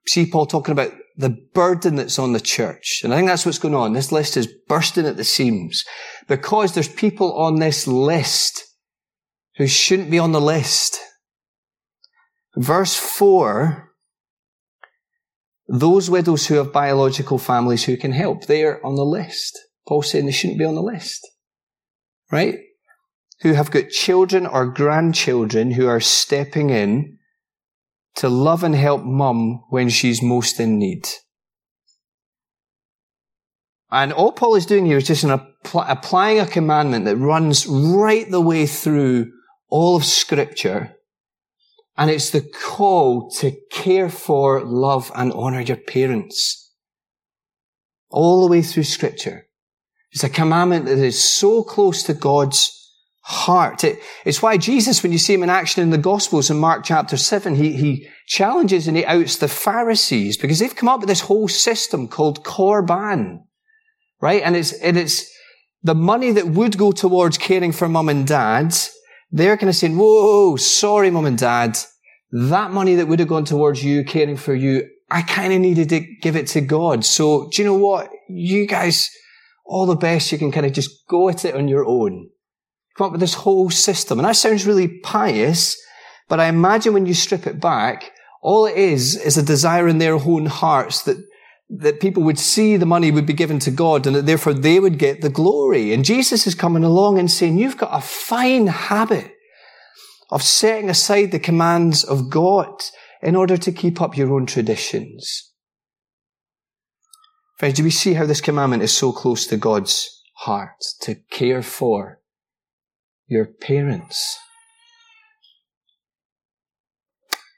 see 0.07 0.31
Paul 0.31 0.47
talking 0.47 0.73
about 0.73 0.93
the 1.17 1.31
burden 1.55 1.97
that's 1.97 2.19
on 2.19 2.33
the 2.33 2.41
church. 2.41 3.01
And 3.03 3.13
I 3.13 3.17
think 3.17 3.29
that's 3.29 3.47
what's 3.47 3.59
going 3.59 3.75
on. 3.75 3.95
This 3.95 4.13
list 4.13 4.37
is 4.37 4.49
bursting 4.69 5.07
at 5.07 5.17
the 5.17 5.25
seams 5.25 5.85
because 6.29 6.75
there's 6.75 6.89
people 6.89 7.33
on 7.35 7.57
this 7.59 7.87
list 7.87 8.66
who 9.57 9.67
shouldn't 9.67 10.11
be 10.11 10.19
on 10.19 10.33
the 10.33 10.41
list. 10.41 10.99
Verse 12.57 12.97
four, 12.97 13.91
those 15.69 16.09
widows 16.09 16.47
who 16.47 16.55
have 16.55 16.73
biological 16.73 17.39
families 17.39 17.85
who 17.85 17.97
can 17.97 18.13
help, 18.13 18.47
they 18.47 18.65
are 18.65 18.85
on 18.85 18.95
the 18.95 19.05
list. 19.05 19.59
Paul's 19.87 20.11
saying 20.11 20.27
they 20.27 20.33
shouldn't 20.33 20.59
be 20.59 20.65
on 20.65 20.75
the 20.75 20.83
list. 20.83 21.29
Right? 22.31 22.59
Who 23.43 23.53
have 23.53 23.71
got 23.71 23.91
children 23.91 24.47
or 24.47 24.67
grandchildren 24.67 25.73
who 25.73 25.87
are 25.87 26.01
stepping 26.01 26.71
in 26.71 27.19
to 28.17 28.29
love 28.29 28.65
and 28.65 28.75
help 28.75 29.05
mum 29.05 29.63
when 29.69 29.89
she's 29.89 30.23
most 30.23 30.59
in 30.59 30.79
need. 30.79 31.07
And 33.91 34.13
all 34.13 34.33
Paul 34.33 34.57
is 34.57 34.67
doing 34.67 34.87
here 34.87 34.97
is 34.97 35.07
just 35.07 35.25
applying 35.25 36.41
a 36.41 36.47
commandment 36.47 37.05
that 37.05 37.17
runs 37.17 37.67
right 37.67 38.29
the 38.29 38.41
way 38.41 38.67
through 38.67 39.31
all 39.69 39.97
of 39.97 40.05
scripture. 40.05 40.97
And 41.97 42.11
it's 42.11 42.31
the 42.31 42.43
call 42.43 43.31
to 43.39 43.57
care 43.71 44.09
for, 44.09 44.63
love 44.63 45.11
and 45.15 45.33
honor 45.33 45.61
your 45.61 45.79
parents. 45.79 46.73
All 48.11 48.43
the 48.43 48.51
way 48.51 48.63
through 48.63 48.85
scripture. 48.85 49.47
It's 50.13 50.25
a 50.25 50.29
commandment 50.29 50.87
that 50.87 50.99
is 50.99 51.23
so 51.23 51.63
close 51.63 52.03
to 52.05 52.15
God's 52.15 52.73
heart. 53.23 53.83
It, 53.83 53.99
it's 54.25 54.41
why 54.41 54.57
Jesus, 54.57 55.03
when 55.03 55.11
you 55.11 55.19
see 55.19 55.35
him 55.35 55.43
in 55.43 55.51
action 55.51 55.83
in 55.83 55.91
the 55.91 55.99
Gospels 55.99 56.49
in 56.49 56.59
Mark 56.59 56.85
chapter 56.85 57.17
7, 57.17 57.57
he, 57.57 57.73
he 57.73 58.09
challenges 58.27 58.87
and 58.87 58.97
he 58.97 59.05
outs 59.05 59.37
the 59.37 59.49
Pharisees 59.49 60.37
because 60.37 60.59
they've 60.59 60.75
come 60.75 60.89
up 60.89 61.01
with 61.01 61.09
this 61.09 61.23
whole 61.23 61.49
system 61.49 62.07
called 62.07 62.45
Korban. 62.45 63.41
Right? 64.21 64.43
And 64.43 64.55
it's, 64.55 64.73
and 64.75 64.97
it's 64.97 65.29
the 65.83 65.95
money 65.95 66.31
that 66.33 66.47
would 66.47 66.79
go 66.79 66.93
towards 66.93 67.37
caring 67.37 67.73
for 67.73 67.89
mum 67.89 68.09
and 68.09 68.27
dad. 68.27 68.75
They're 69.31 69.57
kind 69.57 69.69
of 69.69 69.77
saying, 69.77 69.97
whoa, 69.97 70.57
sorry, 70.57 71.11
mum 71.11 71.27
and 71.27 71.39
dad. 71.39 71.79
That 72.33 72.71
money 72.71 72.95
that 72.97 73.09
would 73.09 73.19
have 73.19 73.29
gone 73.29 73.45
towards 73.45 73.85
you, 73.85 74.05
caring 74.05 74.37
for 74.37 74.55
you, 74.55 74.89
I 75.11 75.23
kind 75.23 75.53
of 75.53 75.61
needed 75.61 75.89
to 75.91 76.01
give 76.21 76.37
it 76.37 76.49
to 76.49 76.61
God. 76.61 77.05
So 77.05 77.49
do 77.51 77.63
you 77.63 77.69
know 77.69 77.77
what? 77.77 78.11
You 78.29 78.67
guys, 78.67 79.11
all 79.65 79.87
the 79.87 79.95
best. 79.97 80.33
You 80.33 80.39
can 80.39 80.53
kind 80.53 80.67
of 80.67 80.73
just 80.73 81.07
go 81.09 81.29
at 81.29 81.45
it 81.45 81.55
on 81.55 81.69
your 81.69 81.85
own. 81.85 82.31
Come 82.97 83.07
up 83.07 83.13
with 83.13 83.21
this 83.21 83.35
whole 83.35 83.71
system. 83.71 84.19
And 84.19 84.27
that 84.27 84.37
sounds 84.37 84.67
really 84.67 84.89
pious, 84.89 85.77
but 86.29 86.41
I 86.41 86.47
imagine 86.47 86.95
when 86.95 87.07
you 87.07 87.15
strip 87.15 87.47
it 87.47 87.61
back, 87.61 88.11
all 88.43 88.67
it 88.67 88.77
is 88.77 89.17
is 89.17 89.37
a 89.37 89.43
desire 89.43 89.87
in 89.89 89.99
their 89.99 90.15
own 90.15 90.47
hearts 90.47 91.03
that 91.03 91.17
that 91.69 92.01
people 92.01 92.23
would 92.23 92.39
see 92.39 92.77
the 92.77 92.87
money 92.87 93.11
would 93.11 93.27
be 93.27 93.33
given 93.33 93.59
to 93.59 93.71
God 93.71 94.07
and 94.07 94.15
that 94.15 94.27
therefore 94.27 94.55
they 94.55 94.79
would 94.79 94.99
get 94.99 95.21
the 95.21 95.29
glory. 95.29 95.93
And 95.93 96.05
Jesus 96.05 96.47
is 96.47 96.55
coming 96.55 96.85
along 96.85 97.19
and 97.19 97.31
saying, 97.31 97.59
you've 97.59 97.77
got 97.77 97.97
a 97.97 98.01
fine 98.01 98.69
habit 98.69 99.33
of 100.31 100.43
setting 100.43 100.89
aside 100.89 101.33
the 101.33 101.39
commands 101.39 102.05
of 102.05 102.31
God 102.31 102.83
in 103.23 103.35
order 103.35 103.57
to 103.57 103.73
keep 103.73 104.01
up 104.01 104.17
your 104.17 104.33
own 104.33 104.47
traditions. 104.47 105.53
Friends, 107.59 107.75
do 107.75 107.85
we 107.85 107.91
see 107.91 108.15
how 108.15 108.27
this 108.27 108.41
commandment 108.41 108.83
is 108.83 108.97
so 108.97 109.13
close 109.13 109.47
to 109.47 109.57
God's 109.57 110.23
heart 110.41 110.85
to 111.01 111.15
care 111.31 111.63
for 111.63 112.21
your 113.27 113.47
parents? 113.47 114.39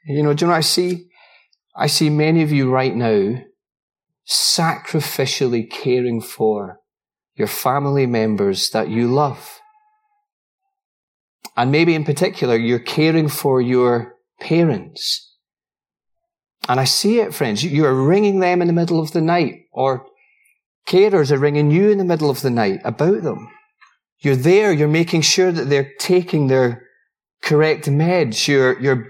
You 0.07 0.23
know, 0.23 0.33
do 0.33 0.45
you 0.45 0.49
know 0.49 0.55
I 0.55 0.61
see? 0.61 1.09
I 1.75 1.87
see 1.87 2.09
many 2.09 2.41
of 2.41 2.51
you 2.51 2.71
right 2.71 2.95
now 2.95 3.43
sacrificially 4.29 5.69
caring 5.69 6.21
for 6.21 6.79
your 7.35 7.47
family 7.47 8.05
members 8.05 8.69
that 8.69 8.89
you 8.89 9.07
love. 9.07 9.59
And 11.57 11.71
maybe 11.71 11.95
in 11.95 12.05
particular, 12.05 12.55
you're 12.55 12.79
caring 12.79 13.27
for 13.27 13.59
your 13.59 14.15
parents. 14.39 15.35
And 16.67 16.79
I 16.79 16.83
see 16.83 17.19
it, 17.19 17.33
friends. 17.33 17.63
You 17.63 17.85
are 17.85 17.95
ringing 17.95 18.39
them 18.39 18.61
in 18.61 18.67
the 18.67 18.73
middle 18.73 18.99
of 18.99 19.11
the 19.11 19.21
night, 19.21 19.65
or 19.71 20.05
carers 20.87 21.31
are 21.31 21.37
ringing 21.37 21.71
you 21.71 21.89
in 21.89 21.97
the 21.97 22.05
middle 22.05 22.29
of 22.29 22.41
the 22.41 22.49
night 22.49 22.79
about 22.83 23.23
them. 23.23 23.49
You're 24.19 24.35
there, 24.35 24.71
you're 24.71 24.87
making 24.87 25.21
sure 25.21 25.51
that 25.51 25.69
they're 25.69 25.93
taking 25.97 26.47
their 26.47 26.83
correct 27.41 27.85
meds. 27.85 28.47
You're, 28.47 28.79
you're, 28.79 29.09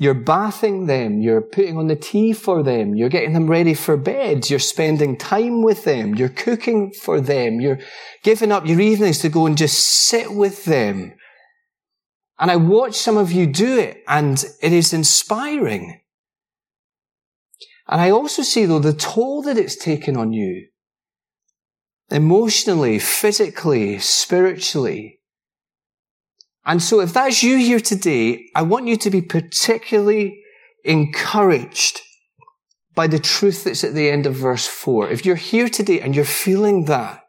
you're 0.00 0.14
bathing 0.14 0.86
them. 0.86 1.20
You're 1.20 1.40
putting 1.40 1.76
on 1.76 1.88
the 1.88 1.96
tea 1.96 2.32
for 2.32 2.62
them. 2.62 2.94
You're 2.94 3.08
getting 3.08 3.32
them 3.32 3.50
ready 3.50 3.74
for 3.74 3.96
bed. 3.96 4.48
You're 4.48 4.60
spending 4.60 5.18
time 5.18 5.60
with 5.60 5.82
them. 5.82 6.14
You're 6.14 6.28
cooking 6.28 6.92
for 6.92 7.20
them. 7.20 7.60
You're 7.60 7.80
giving 8.22 8.52
up 8.52 8.64
your 8.64 8.80
evenings 8.80 9.18
to 9.18 9.28
go 9.28 9.44
and 9.44 9.58
just 9.58 9.78
sit 9.82 10.32
with 10.32 10.64
them. 10.64 11.14
And 12.38 12.48
I 12.48 12.54
watch 12.54 12.94
some 12.94 13.16
of 13.16 13.32
you 13.32 13.48
do 13.48 13.76
it 13.76 14.04
and 14.06 14.42
it 14.62 14.72
is 14.72 14.92
inspiring. 14.92 16.00
And 17.88 18.00
I 18.00 18.10
also 18.10 18.42
see 18.42 18.66
though 18.66 18.78
the 18.78 18.92
toll 18.92 19.42
that 19.42 19.58
it's 19.58 19.74
taken 19.74 20.16
on 20.16 20.32
you. 20.32 20.68
Emotionally, 22.08 23.00
physically, 23.00 23.98
spiritually. 23.98 25.17
And 26.68 26.82
so 26.82 27.00
if 27.00 27.14
that's 27.14 27.42
you 27.42 27.56
here 27.56 27.80
today, 27.80 28.50
I 28.54 28.60
want 28.60 28.88
you 28.88 28.98
to 28.98 29.10
be 29.10 29.22
particularly 29.22 30.42
encouraged 30.84 32.02
by 32.94 33.06
the 33.06 33.18
truth 33.18 33.64
that's 33.64 33.84
at 33.84 33.94
the 33.94 34.10
end 34.10 34.26
of 34.26 34.34
verse 34.34 34.66
4. 34.66 35.08
If 35.08 35.24
you're 35.24 35.36
here 35.36 35.70
today 35.70 36.02
and 36.02 36.14
you're 36.14 36.26
feeling 36.26 36.84
that, 36.84 37.22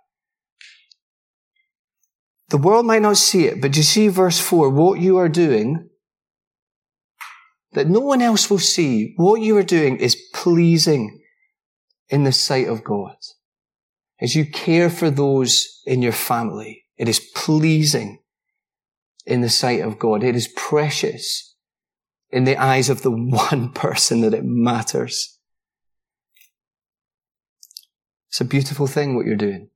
the 2.49 2.57
world 2.57 2.85
might 2.85 3.01
not 3.01 3.15
see 3.15 3.45
it, 3.45 3.61
but 3.61 3.77
you 3.77 3.83
see 3.83 4.09
verse 4.09 4.39
4, 4.39 4.71
what 4.71 4.99
you 4.99 5.17
are 5.17 5.29
doing 5.29 5.87
that 7.71 7.87
no 7.87 8.01
one 8.01 8.21
else 8.21 8.49
will 8.49 8.59
see, 8.59 9.13
what 9.15 9.39
you 9.39 9.55
are 9.55 9.63
doing 9.63 9.97
is 9.97 10.21
pleasing 10.33 11.21
in 12.09 12.25
the 12.25 12.31
sight 12.33 12.67
of 12.67 12.83
God. 12.83 13.15
As 14.19 14.35
you 14.35 14.45
care 14.45 14.89
for 14.89 15.09
those 15.09 15.81
in 15.85 16.01
your 16.01 16.11
family, 16.11 16.83
it 16.97 17.07
is 17.07 17.21
pleasing 17.35 18.19
in 19.29 19.41
the 19.41 19.49
sight 19.49 19.81
of 19.81 19.99
God. 19.99 20.23
It 20.23 20.35
is 20.35 20.47
precious 20.55 21.55
in 22.29 22.43
the 22.43 22.57
eyes 22.57 22.89
of 22.89 23.01
the 23.01 23.11
one 23.11 23.71
person 23.71 24.21
that 24.21 24.33
it 24.33 24.43
matters. 24.43 25.37
It's 28.29 28.41
a 28.41 28.45
beautiful 28.45 28.87
thing 28.87 29.15
what 29.15 29.25
you're 29.25 29.35
doing. 29.35 29.69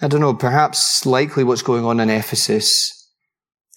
I 0.00 0.08
don't 0.08 0.20
know, 0.20 0.34
perhaps 0.34 1.04
likely 1.04 1.42
what's 1.42 1.62
going 1.62 1.84
on 1.84 1.98
in 1.98 2.08
Ephesus 2.08 2.94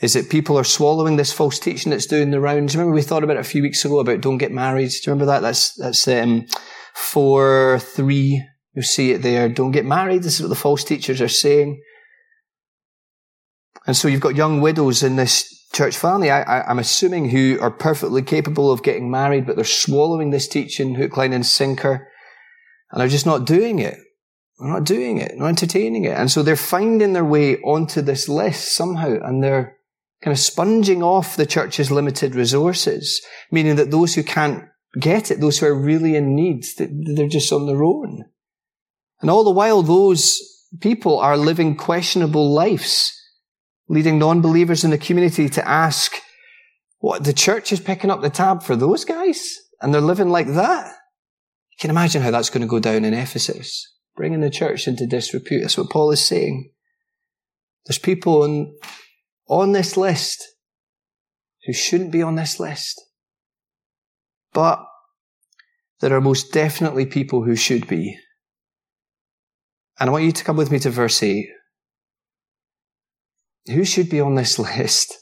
is 0.01 0.13
that 0.13 0.29
people 0.29 0.57
are 0.57 0.63
swallowing 0.63 1.15
this 1.15 1.33
false 1.33 1.59
teaching 1.59 1.91
that's 1.91 2.05
doing 2.05 2.31
the 2.31 2.39
rounds. 2.39 2.75
Remember 2.75 2.93
we 2.93 3.01
thought 3.01 3.23
about 3.23 3.37
it 3.37 3.41
a 3.41 3.43
few 3.43 3.61
weeks 3.61 3.83
ago 3.85 3.99
about 3.99 4.21
don't 4.21 4.37
get 4.37 4.51
married. 4.51 4.89
Do 4.89 4.95
you 4.95 5.13
remember 5.13 5.25
that? 5.27 5.41
That's, 5.41 5.73
that's, 5.75 6.07
um, 6.07 6.47
four, 6.93 7.79
three. 7.79 8.43
You 8.73 8.81
see 8.81 9.11
it 9.11 9.21
there. 9.21 9.49
Don't 9.49 9.71
get 9.71 9.85
married. 9.85 10.23
This 10.23 10.35
is 10.35 10.41
what 10.41 10.49
the 10.49 10.55
false 10.55 10.83
teachers 10.83 11.21
are 11.21 11.27
saying. 11.27 11.81
And 13.87 13.97
so 13.97 14.07
you've 14.07 14.21
got 14.21 14.35
young 14.35 14.61
widows 14.61 15.03
in 15.03 15.15
this 15.15 15.65
church 15.73 15.97
family, 15.97 16.29
I, 16.29 16.69
am 16.69 16.79
assuming, 16.79 17.29
who 17.29 17.57
are 17.61 17.71
perfectly 17.71 18.21
capable 18.21 18.71
of 18.71 18.83
getting 18.83 19.09
married, 19.09 19.45
but 19.45 19.55
they're 19.55 19.65
swallowing 19.65 20.29
this 20.29 20.47
teaching 20.47 20.95
hook, 20.95 21.17
line 21.17 21.33
and 21.33 21.45
sinker. 21.45 22.07
And 22.91 22.99
they're 22.99 23.07
just 23.07 23.25
not 23.25 23.45
doing 23.45 23.79
it. 23.79 23.97
They're 24.59 24.69
not 24.69 24.83
doing 24.83 25.17
it, 25.17 25.37
not 25.37 25.47
entertaining 25.47 26.03
it. 26.03 26.17
And 26.17 26.29
so 26.29 26.43
they're 26.43 26.55
finding 26.55 27.13
their 27.13 27.25
way 27.25 27.57
onto 27.57 28.01
this 28.01 28.29
list 28.29 28.75
somehow, 28.75 29.17
and 29.23 29.43
they're 29.43 29.77
kind 30.21 30.33
of 30.33 30.39
sponging 30.39 31.01
off 31.01 31.35
the 31.35 31.47
church's 31.47 31.89
limited 31.89 32.35
resources, 32.35 33.25
meaning 33.49 33.75
that 33.77 33.89
those 33.89 34.13
who 34.13 34.23
can't 34.23 34.65
get 34.99 35.31
it, 35.31 35.39
those 35.39 35.59
who 35.59 35.65
are 35.65 35.73
really 35.73 36.15
in 36.15 36.35
need, 36.35 36.65
they're 36.77 37.27
just 37.27 37.51
on 37.51 37.65
their 37.65 37.83
own. 37.83 38.25
And 39.21 39.31
all 39.31 39.43
the 39.43 39.51
while, 39.51 39.81
those 39.81 40.39
people 40.79 41.19
are 41.19 41.37
living 41.37 41.75
questionable 41.75 42.53
lives, 42.53 43.17
leading 43.87 44.19
non-believers 44.19 44.83
in 44.83 44.91
the 44.91 44.97
community 44.97 45.49
to 45.49 45.67
ask, 45.67 46.13
what, 46.99 47.23
the 47.23 47.33
church 47.33 47.71
is 47.71 47.79
picking 47.79 48.11
up 48.11 48.21
the 48.21 48.29
tab 48.29 48.63
for 48.63 48.75
those 48.75 49.05
guys? 49.05 49.57
And 49.81 49.93
they're 49.93 50.01
living 50.01 50.29
like 50.29 50.47
that? 50.47 50.87
You 50.87 51.77
can 51.79 51.89
imagine 51.89 52.21
how 52.21 52.31
that's 52.31 52.49
going 52.49 52.61
to 52.61 52.67
go 52.67 52.79
down 52.79 53.03
in 53.03 53.13
Ephesus, 53.13 53.91
bringing 54.15 54.41
the 54.41 54.49
church 54.49 54.87
into 54.87 55.07
disrepute. 55.07 55.61
That's 55.61 55.77
what 55.77 55.89
Paul 55.89 56.11
is 56.11 56.25
saying. 56.25 56.71
There's 57.85 57.97
people 57.97 58.43
on, 58.43 58.73
on 59.47 59.71
this 59.71 59.97
list 59.97 60.45
who 61.65 61.73
shouldn't 61.73 62.11
be 62.11 62.21
on 62.21 62.35
this 62.35 62.59
list. 62.59 63.01
But 64.53 64.85
there 66.01 66.15
are 66.15 66.21
most 66.21 66.51
definitely 66.51 67.05
people 67.05 67.43
who 67.43 67.55
should 67.55 67.87
be. 67.87 68.17
And 69.99 70.09
I 70.09 70.11
want 70.11 70.25
you 70.25 70.31
to 70.31 70.43
come 70.43 70.57
with 70.57 70.71
me 70.71 70.79
to 70.79 70.89
verse 70.89 71.21
8. 71.21 71.47
Who 73.67 73.85
should 73.85 74.09
be 74.09 74.19
on 74.19 74.35
this 74.35 74.57
list 74.57 75.17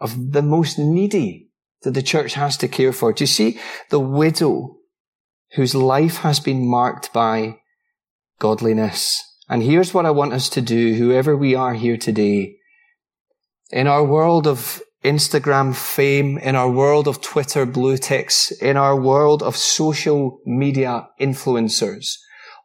of 0.00 0.32
the 0.32 0.42
most 0.42 0.78
needy 0.78 1.50
that 1.82 1.94
the 1.94 2.02
church 2.02 2.34
has 2.34 2.56
to 2.58 2.68
care 2.68 2.92
for? 2.92 3.12
Do 3.12 3.22
you 3.22 3.26
see 3.26 3.58
the 3.90 4.00
widow 4.00 4.76
whose 5.52 5.74
life 5.74 6.18
has 6.18 6.40
been 6.40 6.68
marked 6.68 7.12
by 7.12 7.58
godliness? 8.38 9.22
And 9.48 9.62
here's 9.62 9.94
what 9.94 10.04
I 10.04 10.10
want 10.10 10.34
us 10.34 10.48
to 10.50 10.60
do, 10.60 10.94
whoever 10.94 11.36
we 11.36 11.54
are 11.54 11.74
here 11.74 11.96
today. 11.96 12.56
In 13.70 13.86
our 13.86 14.04
world 14.04 14.46
of 14.46 14.82
Instagram 15.04 15.74
fame, 15.74 16.36
in 16.38 16.54
our 16.54 16.70
world 16.70 17.08
of 17.08 17.22
Twitter 17.22 17.64
blue 17.64 17.96
ticks, 17.96 18.50
in 18.50 18.76
our 18.76 19.00
world 19.00 19.42
of 19.42 19.56
social 19.56 20.40
media 20.44 21.08
influencers. 21.20 22.16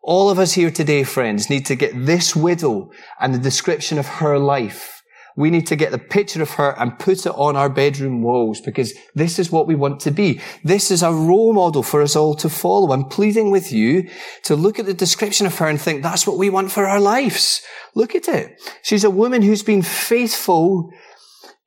All 0.03 0.29
of 0.29 0.37
us 0.37 0.51
here 0.51 0.69
today, 0.69 1.05
friends, 1.05 1.49
need 1.49 1.65
to 1.67 1.75
get 1.75 1.93
this 2.05 2.35
widow 2.35 2.91
and 3.21 3.33
the 3.33 3.39
description 3.39 3.97
of 3.97 4.05
her 4.05 4.37
life. 4.37 5.01
We 5.37 5.49
need 5.49 5.65
to 5.67 5.77
get 5.77 5.91
the 5.91 5.97
picture 5.97 6.41
of 6.41 6.51
her 6.51 6.75
and 6.77 6.99
put 6.99 7.25
it 7.25 7.29
on 7.29 7.55
our 7.55 7.69
bedroom 7.69 8.21
walls 8.21 8.59
because 8.59 8.93
this 9.15 9.39
is 9.39 9.49
what 9.49 9.65
we 9.65 9.75
want 9.75 10.01
to 10.01 10.11
be. 10.11 10.41
This 10.63 10.91
is 10.91 11.03
a 11.03 11.11
role 11.11 11.53
model 11.53 11.83
for 11.83 12.01
us 12.01 12.17
all 12.17 12.35
to 12.35 12.49
follow. 12.49 12.91
I'm 12.91 13.05
pleading 13.05 13.49
with 13.49 13.71
you 13.71 14.09
to 14.43 14.57
look 14.57 14.77
at 14.77 14.85
the 14.85 14.93
description 14.93 15.47
of 15.47 15.57
her 15.57 15.67
and 15.67 15.79
think 15.79 16.03
that's 16.03 16.27
what 16.27 16.37
we 16.37 16.49
want 16.49 16.71
for 16.71 16.85
our 16.85 16.99
lives. 16.99 17.61
Look 17.95 18.13
at 18.13 18.27
it. 18.27 18.61
She's 18.83 19.05
a 19.05 19.09
woman 19.09 19.41
who's 19.41 19.63
been 19.63 19.83
faithful 19.83 20.91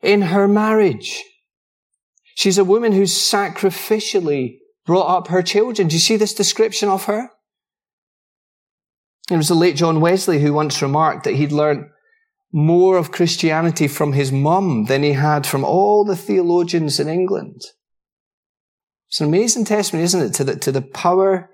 in 0.03 0.23
her 0.23 0.47
marriage. 0.47 1.25
She's 2.35 2.59
a 2.59 2.65
woman 2.65 2.93
who's 2.93 3.15
sacrificially 3.15 4.59
brought 4.85 5.09
up 5.09 5.29
her 5.29 5.43
children. 5.43 5.89
Do 5.89 5.97
you 5.97 6.01
see 6.01 6.17
this 6.17 6.35
description 6.35 6.91
of 6.91 7.07
her? 7.07 7.31
It 9.31 9.37
was 9.37 9.49
the 9.49 9.55
late 9.55 9.77
John 9.77 10.01
Wesley 10.01 10.41
who 10.41 10.53
once 10.53 10.81
remarked 10.81 11.25
that 11.25 11.35
he'd 11.35 11.53
learned 11.53 11.87
more 12.53 12.97
of 12.97 13.11
Christianity 13.11 13.89
from 13.89 14.13
his 14.13 14.31
mum 14.31 14.85
than 14.85 15.03
he 15.03 15.13
had 15.13 15.47
from 15.47 15.65
all 15.65 16.05
the 16.05 16.17
theologians 16.17 17.01
in 17.01 17.09
England. 17.09 17.63
It's 19.09 19.21
an 19.21 19.27
amazing 19.27 19.65
testimony, 19.65 20.05
isn't 20.05 20.23
it, 20.23 20.35
to 20.35 20.45
the, 20.45 20.57
to 20.57 20.73
the 20.73 20.83
power 20.83 21.51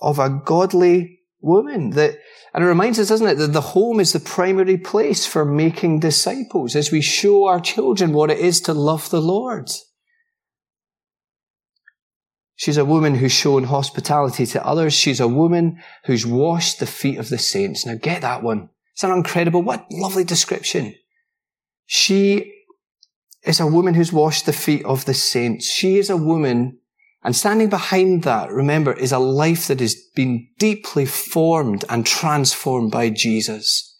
of 0.00 0.18
a 0.18 0.28
godly 0.28 1.20
woman 1.40 1.90
that 1.90 2.18
and 2.56 2.64
it 2.64 2.68
reminds 2.68 2.98
us, 2.98 3.08
doesn't 3.08 3.26
it, 3.26 3.34
that 3.34 3.52
the 3.52 3.60
home 3.60 4.00
is 4.00 4.14
the 4.14 4.20
primary 4.20 4.78
place 4.78 5.26
for 5.26 5.44
making 5.44 6.00
disciples 6.00 6.74
as 6.74 6.90
we 6.90 7.02
show 7.02 7.46
our 7.46 7.60
children 7.60 8.14
what 8.14 8.30
it 8.30 8.38
is 8.38 8.62
to 8.62 8.72
love 8.72 9.10
the 9.10 9.20
Lord. 9.20 9.68
She's 12.56 12.78
a 12.78 12.84
woman 12.84 13.14
who's 13.14 13.32
shown 13.32 13.64
hospitality 13.64 14.46
to 14.46 14.66
others. 14.66 14.94
She's 14.94 15.20
a 15.20 15.28
woman 15.28 15.78
who's 16.04 16.26
washed 16.26 16.80
the 16.80 16.86
feet 16.86 17.18
of 17.18 17.28
the 17.28 17.38
saints. 17.38 17.84
Now 17.84 17.96
get 18.00 18.22
that 18.22 18.42
one. 18.42 18.70
It's 18.94 19.04
an 19.04 19.12
incredible, 19.12 19.62
what 19.62 19.86
lovely 19.90 20.24
description. 20.24 20.94
She 21.84 22.52
is 23.42 23.60
a 23.60 23.66
woman 23.66 23.94
who's 23.94 24.12
washed 24.12 24.46
the 24.46 24.54
feet 24.54 24.84
of 24.86 25.04
the 25.04 25.14
saints. 25.14 25.70
She 25.70 25.98
is 25.98 26.08
a 26.08 26.16
woman 26.16 26.78
and 27.26 27.34
standing 27.34 27.68
behind 27.68 28.22
that, 28.22 28.52
remember, 28.52 28.92
is 28.92 29.10
a 29.10 29.18
life 29.18 29.66
that 29.66 29.80
has 29.80 29.96
been 30.14 30.48
deeply 30.58 31.04
formed 31.06 31.84
and 31.88 32.06
transformed 32.06 32.92
by 32.92 33.10
Jesus. 33.10 33.95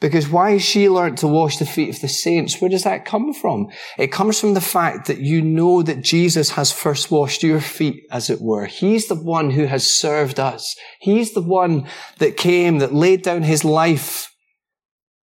Because 0.00 0.30
why 0.30 0.52
has 0.52 0.62
she 0.62 0.88
learned 0.88 1.18
to 1.18 1.28
wash 1.28 1.58
the 1.58 1.66
feet 1.66 1.90
of 1.90 2.00
the 2.00 2.08
saints, 2.08 2.58
where 2.58 2.70
does 2.70 2.84
that 2.84 3.04
come 3.04 3.34
from? 3.34 3.68
It 3.98 4.10
comes 4.10 4.40
from 4.40 4.54
the 4.54 4.60
fact 4.60 5.06
that 5.08 5.20
you 5.20 5.42
know 5.42 5.82
that 5.82 6.02
Jesus 6.02 6.52
has 6.52 6.72
first 6.72 7.10
washed 7.10 7.42
your 7.42 7.60
feet, 7.60 8.06
as 8.10 8.30
it 8.30 8.40
were. 8.40 8.64
He's 8.64 9.08
the 9.08 9.14
one 9.14 9.50
who 9.50 9.66
has 9.66 9.86
served 9.86 10.40
us. 10.40 10.74
He's 11.00 11.34
the 11.34 11.42
one 11.42 11.86
that 12.18 12.38
came, 12.38 12.78
that 12.78 12.94
laid 12.94 13.22
down 13.22 13.42
his 13.42 13.62
life 13.62 14.34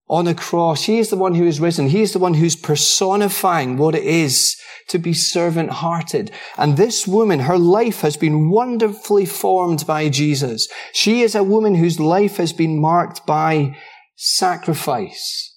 on 0.10 0.28
a 0.28 0.36
cross. 0.36 0.84
He 0.84 1.00
is 1.00 1.10
the 1.10 1.16
one 1.16 1.36
who 1.36 1.46
is 1.46 1.62
risen. 1.62 1.88
He 1.88 2.02
is 2.02 2.12
the 2.12 2.20
one 2.20 2.34
who's 2.34 2.58
personifying 2.58 3.78
what 3.78 3.96
it 3.96 4.04
is 4.04 4.58
to 4.90 5.00
be 5.00 5.14
servant 5.14 5.72
hearted. 5.72 6.32
And 6.58 6.76
this 6.76 7.08
woman, 7.08 7.40
her 7.40 7.58
life 7.58 8.02
has 8.02 8.18
been 8.18 8.50
wonderfully 8.50 9.26
formed 9.26 9.88
by 9.88 10.10
Jesus. 10.10 10.68
She 10.94 11.22
is 11.22 11.34
a 11.34 11.44
woman 11.44 11.76
whose 11.76 12.00
life 12.00 12.38
has 12.38 12.54
been 12.54 12.80
marked 12.80 13.26
by 13.26 13.76
sacrifice. 14.16 15.52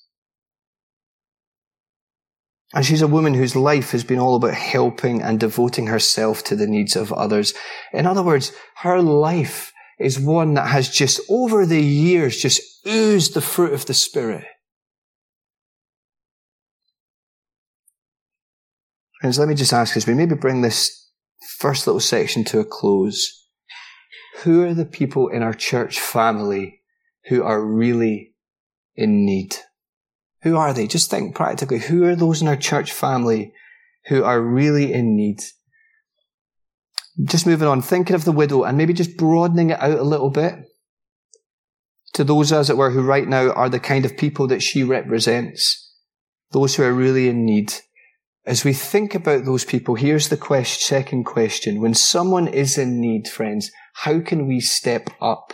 And 2.74 2.84
she's 2.84 3.02
a 3.02 3.06
woman 3.06 3.34
whose 3.34 3.56
life 3.56 3.92
has 3.92 4.04
been 4.04 4.18
all 4.18 4.36
about 4.36 4.54
helping 4.54 5.22
and 5.22 5.40
devoting 5.40 5.86
herself 5.86 6.44
to 6.44 6.56
the 6.56 6.66
needs 6.66 6.96
of 6.96 7.12
others. 7.12 7.54
In 7.92 8.06
other 8.06 8.22
words, 8.22 8.52
her 8.78 9.00
life 9.00 9.72
is 9.98 10.20
one 10.20 10.54
that 10.54 10.68
has 10.68 10.90
just 10.90 11.20
over 11.30 11.64
the 11.64 11.80
years 11.80 12.36
just 12.36 12.60
oozed 12.86 13.34
the 13.34 13.40
fruit 13.40 13.72
of 13.72 13.86
the 13.86 13.94
Spirit. 13.94 14.44
Friends, 19.20 19.38
let 19.38 19.48
me 19.48 19.54
just 19.54 19.72
ask 19.72 19.96
as 19.96 20.06
we 20.06 20.14
maybe 20.14 20.36
bring 20.36 20.60
this 20.60 21.10
first 21.58 21.86
little 21.86 22.00
section 22.00 22.44
to 22.44 22.60
a 22.60 22.64
close. 22.64 23.46
Who 24.42 24.62
are 24.62 24.74
the 24.74 24.84
people 24.84 25.28
in 25.28 25.42
our 25.42 25.54
church 25.54 25.98
family 25.98 26.82
who 27.24 27.42
are 27.42 27.60
really 27.60 28.34
in 28.98 29.24
need? 29.24 29.54
Who 30.42 30.56
are 30.56 30.74
they? 30.74 30.86
Just 30.86 31.10
think 31.10 31.34
practically. 31.34 31.78
Who 31.78 32.04
are 32.04 32.16
those 32.16 32.42
in 32.42 32.48
our 32.48 32.56
church 32.56 32.92
family 32.92 33.52
who 34.06 34.24
are 34.24 34.40
really 34.40 34.92
in 34.92 35.16
need? 35.16 35.40
Just 37.24 37.46
moving 37.46 37.68
on, 37.68 37.80
thinking 37.80 38.14
of 38.14 38.24
the 38.24 38.32
widow 38.32 38.64
and 38.64 38.76
maybe 38.76 38.92
just 38.92 39.16
broadening 39.16 39.70
it 39.70 39.80
out 39.80 39.98
a 39.98 40.04
little 40.04 40.30
bit 40.30 40.54
to 42.14 42.24
those, 42.24 42.52
as 42.52 42.70
it 42.70 42.76
were, 42.76 42.90
who 42.90 43.02
right 43.02 43.26
now 43.26 43.50
are 43.52 43.68
the 43.68 43.80
kind 43.80 44.04
of 44.04 44.16
people 44.16 44.46
that 44.48 44.62
she 44.62 44.82
represents. 44.82 45.94
Those 46.50 46.74
who 46.74 46.82
are 46.82 46.92
really 46.92 47.28
in 47.28 47.44
need. 47.44 47.72
As 48.46 48.64
we 48.64 48.72
think 48.72 49.14
about 49.14 49.44
those 49.44 49.64
people, 49.64 49.94
here's 49.94 50.28
the 50.28 50.36
question, 50.36 50.80
second 50.80 51.24
question. 51.24 51.80
When 51.80 51.94
someone 51.94 52.48
is 52.48 52.78
in 52.78 53.00
need, 53.00 53.28
friends, 53.28 53.70
how 53.94 54.20
can 54.20 54.46
we 54.46 54.60
step 54.60 55.10
up? 55.20 55.52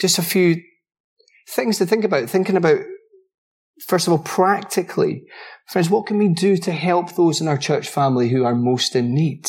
Just 0.00 0.18
a 0.18 0.22
few 0.22 0.62
things 1.50 1.78
to 1.78 1.86
think 1.86 2.04
about. 2.04 2.30
Thinking 2.30 2.56
about, 2.56 2.80
first 3.86 4.06
of 4.06 4.12
all, 4.12 4.20
practically. 4.20 5.24
Friends, 5.68 5.90
what 5.90 6.06
can 6.06 6.18
we 6.18 6.28
do 6.28 6.56
to 6.58 6.72
help 6.72 7.14
those 7.14 7.40
in 7.40 7.48
our 7.48 7.58
church 7.58 7.88
family 7.88 8.28
who 8.28 8.44
are 8.44 8.54
most 8.54 8.96
in 8.96 9.14
need? 9.14 9.46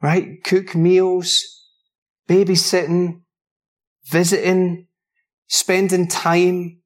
Right? 0.00 0.42
Cook 0.44 0.74
meals, 0.74 1.40
babysitting, 2.28 3.20
visiting, 4.10 4.86
spending 5.48 6.08
time, 6.08 6.80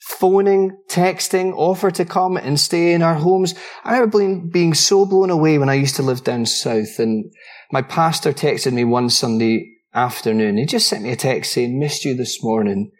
phoning, 0.00 0.76
texting, 0.90 1.52
offer 1.54 1.90
to 1.92 2.04
come 2.04 2.36
and 2.36 2.58
stay 2.58 2.92
in 2.92 3.02
our 3.02 3.14
homes. 3.14 3.54
I 3.84 3.98
remember 3.98 4.48
being, 4.50 4.74
so 4.74 5.06
blown 5.06 5.30
away 5.30 5.58
when 5.58 5.68
I 5.68 5.74
used 5.74 5.96
to 5.96 6.02
live 6.02 6.24
down 6.24 6.46
south 6.46 6.98
and 6.98 7.32
my 7.70 7.82
pastor 7.82 8.32
texted 8.32 8.72
me 8.72 8.84
one 8.84 9.10
Sunday 9.10 9.71
afternoon. 9.94 10.56
He 10.56 10.66
just 10.66 10.88
sent 10.88 11.02
me 11.02 11.10
a 11.10 11.16
text 11.16 11.52
saying, 11.52 11.78
missed 11.78 12.04
you 12.04 12.14
this 12.14 12.42
morning. 12.42 12.90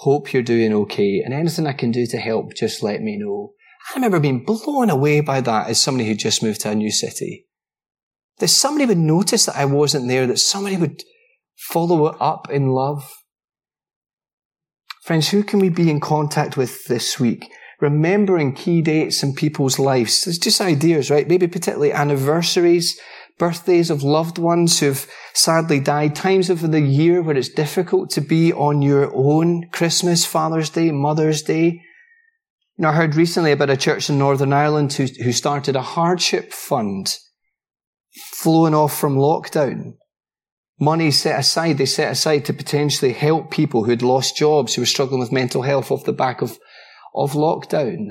Hope 0.00 0.32
you're 0.32 0.42
doing 0.42 0.72
okay. 0.72 1.22
And 1.24 1.32
anything 1.32 1.66
I 1.66 1.72
can 1.72 1.90
do 1.90 2.06
to 2.06 2.18
help, 2.18 2.54
just 2.54 2.82
let 2.82 3.02
me 3.02 3.16
know. 3.16 3.52
I 3.90 3.94
remember 3.94 4.20
being 4.20 4.44
blown 4.44 4.90
away 4.90 5.20
by 5.20 5.40
that 5.40 5.68
as 5.68 5.80
somebody 5.80 6.08
who 6.08 6.14
just 6.14 6.42
moved 6.42 6.60
to 6.62 6.70
a 6.70 6.74
new 6.74 6.90
city. 6.90 7.46
That 8.38 8.48
somebody 8.48 8.84
would 8.86 8.98
notice 8.98 9.46
that 9.46 9.56
I 9.56 9.64
wasn't 9.64 10.08
there, 10.08 10.26
that 10.26 10.38
somebody 10.38 10.76
would 10.76 11.02
follow 11.56 12.08
it 12.08 12.16
up 12.20 12.50
in 12.50 12.68
love. 12.68 13.10
Friends, 15.04 15.28
who 15.28 15.42
can 15.42 15.60
we 15.60 15.68
be 15.68 15.88
in 15.88 16.00
contact 16.00 16.56
with 16.56 16.84
this 16.86 17.18
week? 17.20 17.48
Remembering 17.80 18.54
key 18.54 18.82
dates 18.82 19.22
in 19.22 19.34
people's 19.34 19.78
lives. 19.78 20.26
It's 20.26 20.38
just 20.38 20.60
ideas, 20.60 21.10
right? 21.10 21.28
Maybe 21.28 21.46
particularly 21.46 21.92
anniversaries, 21.92 22.98
birthdays 23.38 23.90
of 23.90 24.02
loved 24.02 24.38
ones 24.38 24.80
who've 24.80 25.06
sadly 25.34 25.80
died, 25.80 26.14
times 26.14 26.50
of 26.50 26.60
the 26.60 26.80
year 26.80 27.22
where 27.22 27.36
it's 27.36 27.48
difficult 27.48 28.10
to 28.10 28.20
be 28.20 28.52
on 28.52 28.82
your 28.82 29.14
own. 29.14 29.68
Christmas, 29.70 30.24
Father's 30.24 30.70
Day, 30.70 30.90
Mother's 30.90 31.42
Day. 31.42 31.82
You 32.76 32.82
know, 32.82 32.90
I 32.90 32.94
heard 32.94 33.14
recently 33.14 33.52
about 33.52 33.70
a 33.70 33.76
church 33.76 34.10
in 34.10 34.18
Northern 34.18 34.52
Ireland 34.52 34.92
who, 34.94 35.06
who 35.22 35.32
started 35.32 35.76
a 35.76 35.82
hardship 35.82 36.52
fund 36.52 37.16
flowing 38.32 38.74
off 38.74 38.98
from 38.98 39.16
lockdown 39.16 39.94
money 40.78 41.10
set 41.10 41.40
aside, 41.40 41.78
they 41.78 41.86
set 41.86 42.12
aside 42.12 42.44
to 42.44 42.52
potentially 42.52 43.12
help 43.12 43.50
people 43.50 43.84
who 43.84 43.90
had 43.90 44.02
lost 44.02 44.36
jobs, 44.36 44.74
who 44.74 44.82
were 44.82 44.86
struggling 44.86 45.20
with 45.20 45.32
mental 45.32 45.62
health 45.62 45.90
off 45.90 46.04
the 46.04 46.12
back 46.12 46.42
of, 46.42 46.58
of 47.14 47.32
lockdown. 47.32 48.08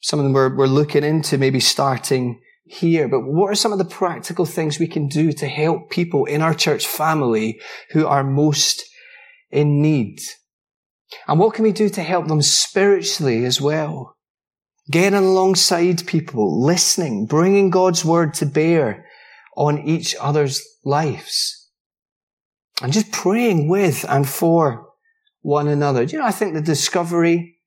Some 0.00 0.18
of 0.18 0.24
them 0.24 0.32
were, 0.32 0.54
were 0.54 0.68
looking 0.68 1.04
into 1.04 1.38
maybe 1.38 1.60
starting 1.60 2.40
here, 2.72 3.06
but 3.06 3.20
what 3.20 3.50
are 3.50 3.54
some 3.54 3.72
of 3.72 3.78
the 3.78 3.84
practical 3.84 4.46
things 4.46 4.78
we 4.78 4.86
can 4.86 5.06
do 5.06 5.32
to 5.32 5.46
help 5.46 5.90
people 5.90 6.24
in 6.24 6.40
our 6.40 6.54
church 6.54 6.86
family 6.86 7.60
who 7.90 8.06
are 8.06 8.24
most 8.24 8.82
in 9.50 9.82
need? 9.82 10.18
And 11.28 11.38
what 11.38 11.54
can 11.54 11.64
we 11.64 11.72
do 11.72 11.90
to 11.90 12.02
help 12.02 12.28
them 12.28 12.40
spiritually 12.40 13.44
as 13.44 13.60
well? 13.60 14.16
Getting 14.90 15.18
alongside 15.18 16.06
people, 16.06 16.64
listening, 16.64 17.26
bringing 17.26 17.68
God's 17.68 18.04
word 18.04 18.32
to 18.34 18.46
bear 18.46 19.04
on 19.54 19.86
each 19.86 20.16
other's 20.18 20.62
lives. 20.84 21.68
And 22.80 22.92
just 22.92 23.12
praying 23.12 23.68
with 23.68 24.04
and 24.08 24.26
for 24.26 24.88
one 25.42 25.68
another. 25.68 26.02
You 26.04 26.18
know, 26.18 26.24
I 26.24 26.30
think 26.30 26.54
the 26.54 26.62
discovery 26.62 27.58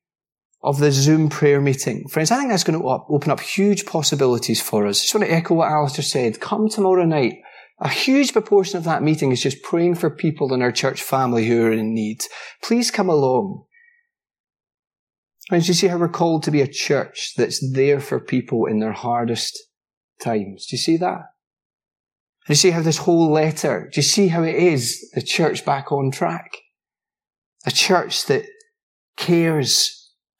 of 0.66 0.80
the 0.80 0.90
Zoom 0.90 1.28
prayer 1.28 1.60
meeting, 1.60 2.08
friends, 2.08 2.32
I 2.32 2.38
think 2.38 2.50
that's 2.50 2.64
going 2.64 2.78
to 2.78 3.04
open 3.08 3.30
up 3.30 3.38
huge 3.38 3.86
possibilities 3.86 4.60
for 4.60 4.84
us. 4.88 5.00
Just 5.00 5.14
want 5.14 5.24
to 5.24 5.32
echo 5.32 5.54
what 5.54 5.70
Alistair 5.70 6.02
said. 6.02 6.40
Come 6.40 6.68
tomorrow 6.68 7.04
night. 7.04 7.34
A 7.78 7.88
huge 7.88 8.32
proportion 8.32 8.76
of 8.76 8.82
that 8.82 9.04
meeting 9.04 9.30
is 9.30 9.40
just 9.40 9.62
praying 9.62 9.94
for 9.94 10.10
people 10.10 10.52
in 10.52 10.62
our 10.62 10.72
church 10.72 11.00
family 11.00 11.46
who 11.46 11.64
are 11.64 11.72
in 11.72 11.94
need. 11.94 12.24
Please 12.64 12.90
come 12.90 13.08
along. 13.08 13.64
Friends, 15.48 15.68
you 15.68 15.74
see 15.74 15.86
how 15.86 15.98
we're 15.98 16.08
called 16.08 16.42
to 16.42 16.50
be 16.50 16.62
a 16.62 16.66
church 16.66 17.34
that's 17.36 17.64
there 17.72 18.00
for 18.00 18.18
people 18.18 18.66
in 18.66 18.80
their 18.80 18.92
hardest 18.92 19.56
times? 20.20 20.66
Do 20.66 20.74
you 20.74 20.78
see 20.78 20.96
that? 20.96 21.20
Do 22.46 22.52
you 22.52 22.56
see 22.56 22.70
how 22.70 22.82
this 22.82 22.98
whole 22.98 23.30
letter, 23.30 23.88
do 23.92 23.98
you 23.98 24.02
see 24.02 24.28
how 24.28 24.42
it 24.42 24.56
is 24.56 25.12
the 25.14 25.22
church 25.22 25.64
back 25.64 25.92
on 25.92 26.10
track? 26.10 26.56
A 27.64 27.70
church 27.70 28.26
that 28.26 28.46
cares 29.16 29.95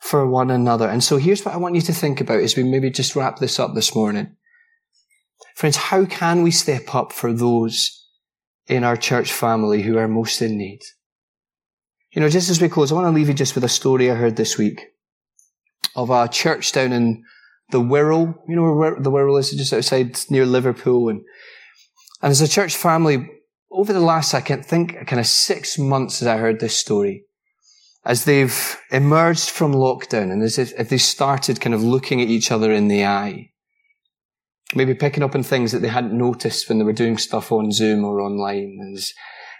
for 0.06 0.26
one 0.26 0.50
another. 0.50 0.88
And 0.88 1.02
so 1.02 1.16
here's 1.16 1.44
what 1.44 1.54
I 1.54 1.58
want 1.58 1.74
you 1.74 1.80
to 1.82 1.92
think 1.92 2.20
about 2.20 2.40
as 2.40 2.56
we 2.56 2.62
maybe 2.62 2.90
just 2.90 3.16
wrap 3.16 3.38
this 3.38 3.58
up 3.58 3.74
this 3.74 3.94
morning. 3.94 4.36
Friends, 5.56 5.76
how 5.76 6.04
can 6.04 6.42
we 6.42 6.50
step 6.50 6.94
up 6.94 7.12
for 7.12 7.32
those 7.32 8.06
in 8.66 8.84
our 8.84 8.96
church 8.96 9.32
family 9.32 9.82
who 9.82 9.98
are 9.98 10.08
most 10.08 10.40
in 10.40 10.56
need? 10.56 10.80
You 12.12 12.20
know, 12.20 12.28
just 12.28 12.48
as 12.48 12.60
we 12.60 12.68
close, 12.68 12.92
I 12.92 12.94
want 12.94 13.06
to 13.06 13.12
leave 13.12 13.28
you 13.28 13.34
just 13.34 13.54
with 13.54 13.64
a 13.64 13.68
story 13.68 14.10
I 14.10 14.14
heard 14.14 14.36
this 14.36 14.56
week 14.56 14.80
of 15.94 16.10
a 16.10 16.28
church 16.28 16.72
down 16.72 16.92
in 16.92 17.24
the 17.70 17.80
Wirral. 17.80 18.34
You 18.48 18.56
know 18.56 18.72
where 18.74 18.96
the 18.98 19.10
Wirral 19.10 19.40
is, 19.40 19.50
just 19.50 19.72
outside 19.72 20.18
near 20.30 20.46
Liverpool. 20.46 21.08
And, 21.08 21.22
and 22.22 22.30
as 22.30 22.40
a 22.40 22.48
church 22.48 22.76
family, 22.76 23.28
over 23.70 23.92
the 23.92 24.00
last, 24.00 24.34
I 24.34 24.40
can't 24.40 24.64
think, 24.64 25.06
kind 25.06 25.20
of 25.20 25.26
six 25.26 25.78
months 25.78 26.22
as 26.22 26.28
I 26.28 26.38
heard 26.38 26.60
this 26.60 26.76
story, 26.76 27.25
as 28.06 28.24
they've 28.24 28.80
emerged 28.92 29.50
from 29.50 29.74
lockdown 29.74 30.30
and 30.30 30.40
as 30.40 30.58
if, 30.58 30.72
if 30.78 30.88
they 30.88 30.96
started 30.96 31.60
kind 31.60 31.74
of 31.74 31.82
looking 31.82 32.22
at 32.22 32.28
each 32.28 32.52
other 32.52 32.72
in 32.72 32.86
the 32.86 33.04
eye, 33.04 33.50
maybe 34.76 34.94
picking 34.94 35.24
up 35.24 35.34
on 35.34 35.42
things 35.42 35.72
that 35.72 35.80
they 35.80 35.88
hadn't 35.88 36.16
noticed 36.16 36.68
when 36.68 36.78
they 36.78 36.84
were 36.84 36.92
doing 36.92 37.18
stuff 37.18 37.50
on 37.50 37.72
Zoom 37.72 38.04
or 38.04 38.20
online, 38.20 38.78
as, 38.94 39.12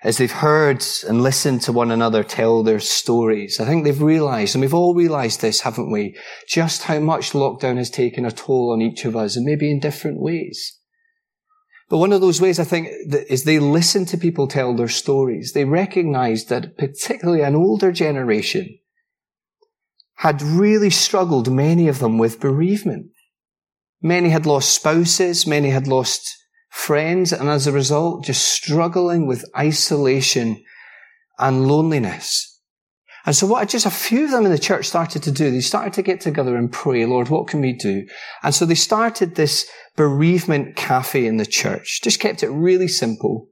as 0.05 0.19
they've 0.19 0.31
heard 0.31 0.85
and 1.09 1.25
listened 1.25 1.61
to 1.63 1.73
one 1.73 1.91
another 1.91 2.23
tell 2.23 2.63
their 2.63 2.79
stories, 2.79 3.59
I 3.59 3.65
think 3.65 3.83
they've 3.83 4.01
realized, 4.01 4.55
and 4.55 4.63
we've 4.63 4.73
all 4.73 4.95
realized 4.95 5.41
this, 5.41 5.63
haven't 5.63 5.91
we, 5.91 6.17
just 6.49 6.85
how 6.85 7.01
much 7.01 7.33
lockdown 7.33 7.79
has 7.79 7.91
taken 7.91 8.25
a 8.25 8.31
toll 8.31 8.71
on 8.73 8.81
each 8.81 9.05
of 9.05 9.17
us, 9.17 9.35
and 9.35 9.45
maybe 9.45 9.73
in 9.73 9.81
different 9.81 10.21
ways. 10.21 10.79
But 11.89 11.99
one 11.99 12.13
of 12.13 12.21
those 12.21 12.41
ways 12.41 12.59
I 12.59 12.65
think 12.65 12.89
is 13.29 13.45
they 13.45 13.59
listen 13.59 14.05
to 14.07 14.19
people 14.19 14.49
tell 14.49 14.75
their 14.75 14.89
stories. 14.89 15.53
They 15.53 15.65
recognize 15.65 16.47
that 16.47 16.77
particularly 16.77 17.43
an 17.43 17.55
older 17.55 17.93
generation 17.93 18.79
had 20.17 20.43
really 20.43 20.91
struggled, 20.91 21.53
many 21.53 21.89
of 21.89 21.99
them, 21.99 22.19
with 22.19 22.41
bereavement. 22.41 23.11
Many 24.03 24.31
had 24.31 24.47
lost 24.47 24.75
spouses, 24.75 25.47
many 25.47 25.71
had 25.71 25.87
lost 25.87 26.37
friends, 26.71 27.33
and 27.33 27.49
as 27.49 27.67
a 27.67 27.73
result, 27.73 28.25
just 28.25 28.43
struggling 28.43 29.27
with 29.27 29.45
isolation 29.57 30.63
and 31.39 31.69
loneliness. 31.69 32.56
And 33.27 33.35
so 33.35 33.49
what 33.49 33.69
just 33.69 33.87
a 33.87 33.91
few 33.91 34.27
of 34.27 34.31
them 34.31 34.47
in 34.47 34.53
the 34.53 34.59
church 34.59 34.87
started 34.87 35.23
to 35.25 35.33
do, 35.33 35.51
they 35.51 35.61
started 35.61 35.93
to 35.95 36.03
get 36.03 36.21
together 36.21 36.57
and 36.57 36.71
pray, 36.71 37.05
Lord, 37.05 37.29
what 37.29 37.49
can 37.49 37.61
we 37.61 37.73
do? 37.73 38.07
And 38.45 38.55
so 38.55 38.65
they 38.65 38.77
started 38.77 39.35
this 39.35 39.69
bereavement 39.97 40.77
cafe 40.77 41.27
in 41.27 41.37
the 41.37 41.45
church. 41.45 42.01
Just 42.03 42.21
kept 42.21 42.45
it 42.45 42.51
really 42.51 42.87
simple. 42.87 43.49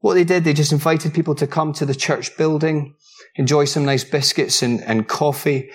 What 0.00 0.14
they 0.14 0.24
did, 0.24 0.42
they 0.42 0.52
just 0.52 0.72
invited 0.72 1.14
people 1.14 1.36
to 1.36 1.46
come 1.46 1.72
to 1.74 1.86
the 1.86 1.94
church 1.94 2.36
building, 2.36 2.94
enjoy 3.36 3.66
some 3.66 3.84
nice 3.84 4.02
biscuits 4.02 4.62
and, 4.62 4.82
and 4.82 5.06
coffee, 5.06 5.70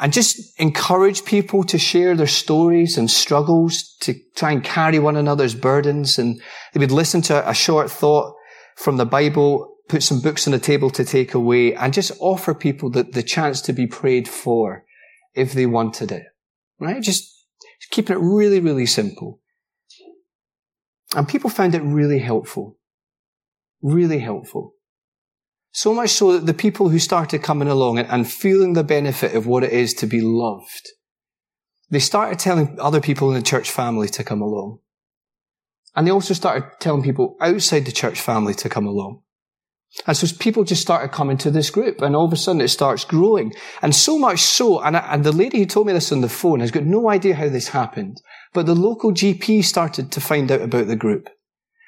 and 0.00 0.12
just 0.12 0.58
encourage 0.58 1.24
people 1.24 1.64
to 1.64 1.78
share 1.78 2.16
their 2.16 2.26
stories 2.26 2.96
and 2.96 3.10
struggles, 3.10 3.94
to 4.00 4.14
try 4.36 4.52
and 4.52 4.64
carry 4.64 4.98
one 4.98 5.16
another's 5.16 5.54
burdens. 5.54 6.18
And 6.18 6.40
they 6.72 6.80
would 6.80 6.90
listen 6.90 7.20
to 7.22 7.48
a 7.48 7.54
short 7.54 7.90
thought 7.90 8.34
from 8.76 8.96
the 8.96 9.06
Bible 9.06 9.73
put 9.88 10.02
some 10.02 10.20
books 10.20 10.46
on 10.46 10.52
the 10.52 10.58
table 10.58 10.90
to 10.90 11.04
take 11.04 11.34
away 11.34 11.74
and 11.74 11.92
just 11.92 12.12
offer 12.20 12.54
people 12.54 12.90
the, 12.90 13.02
the 13.02 13.22
chance 13.22 13.60
to 13.62 13.72
be 13.72 13.86
prayed 13.86 14.28
for 14.28 14.84
if 15.34 15.52
they 15.52 15.66
wanted 15.66 16.10
it. 16.12 16.24
Right? 16.78 17.02
Just 17.02 17.30
keeping 17.90 18.16
it 18.16 18.20
really, 18.20 18.60
really 18.60 18.86
simple. 18.86 19.40
And 21.14 21.28
people 21.28 21.50
found 21.50 21.74
it 21.74 21.82
really 21.82 22.18
helpful. 22.18 22.78
Really 23.82 24.18
helpful. 24.18 24.74
So 25.72 25.92
much 25.92 26.10
so 26.10 26.32
that 26.32 26.46
the 26.46 26.54
people 26.54 26.88
who 26.88 26.98
started 26.98 27.42
coming 27.42 27.68
along 27.68 27.98
and, 27.98 28.08
and 28.08 28.30
feeling 28.30 28.72
the 28.72 28.84
benefit 28.84 29.34
of 29.34 29.46
what 29.46 29.64
it 29.64 29.72
is 29.72 29.92
to 29.94 30.06
be 30.06 30.20
loved, 30.20 30.88
they 31.90 31.98
started 31.98 32.38
telling 32.38 32.78
other 32.80 33.00
people 33.00 33.28
in 33.28 33.34
the 33.34 33.42
church 33.42 33.70
family 33.70 34.08
to 34.08 34.24
come 34.24 34.40
along. 34.40 34.78
And 35.94 36.06
they 36.06 36.10
also 36.10 36.34
started 36.34 36.64
telling 36.80 37.02
people 37.02 37.36
outside 37.40 37.84
the 37.84 37.92
church 37.92 38.20
family 38.20 38.54
to 38.54 38.68
come 38.68 38.86
along. 38.86 39.22
And 40.06 40.16
so 40.16 40.26
people 40.38 40.64
just 40.64 40.82
started 40.82 41.12
coming 41.12 41.36
to 41.38 41.50
this 41.50 41.70
group 41.70 42.02
and 42.02 42.16
all 42.16 42.26
of 42.26 42.32
a 42.32 42.36
sudden 42.36 42.60
it 42.60 42.68
starts 42.68 43.04
growing. 43.04 43.54
And 43.80 43.94
so 43.94 44.18
much 44.18 44.40
so, 44.40 44.80
and, 44.80 44.96
I, 44.96 45.14
and 45.14 45.24
the 45.24 45.32
lady 45.32 45.58
who 45.58 45.66
told 45.66 45.86
me 45.86 45.92
this 45.92 46.12
on 46.12 46.20
the 46.20 46.28
phone 46.28 46.60
has 46.60 46.70
got 46.70 46.84
no 46.84 47.08
idea 47.08 47.34
how 47.34 47.48
this 47.48 47.68
happened, 47.68 48.20
but 48.52 48.66
the 48.66 48.74
local 48.74 49.12
GP 49.12 49.64
started 49.64 50.10
to 50.12 50.20
find 50.20 50.50
out 50.50 50.60
about 50.60 50.88
the 50.88 50.96
group. 50.96 51.30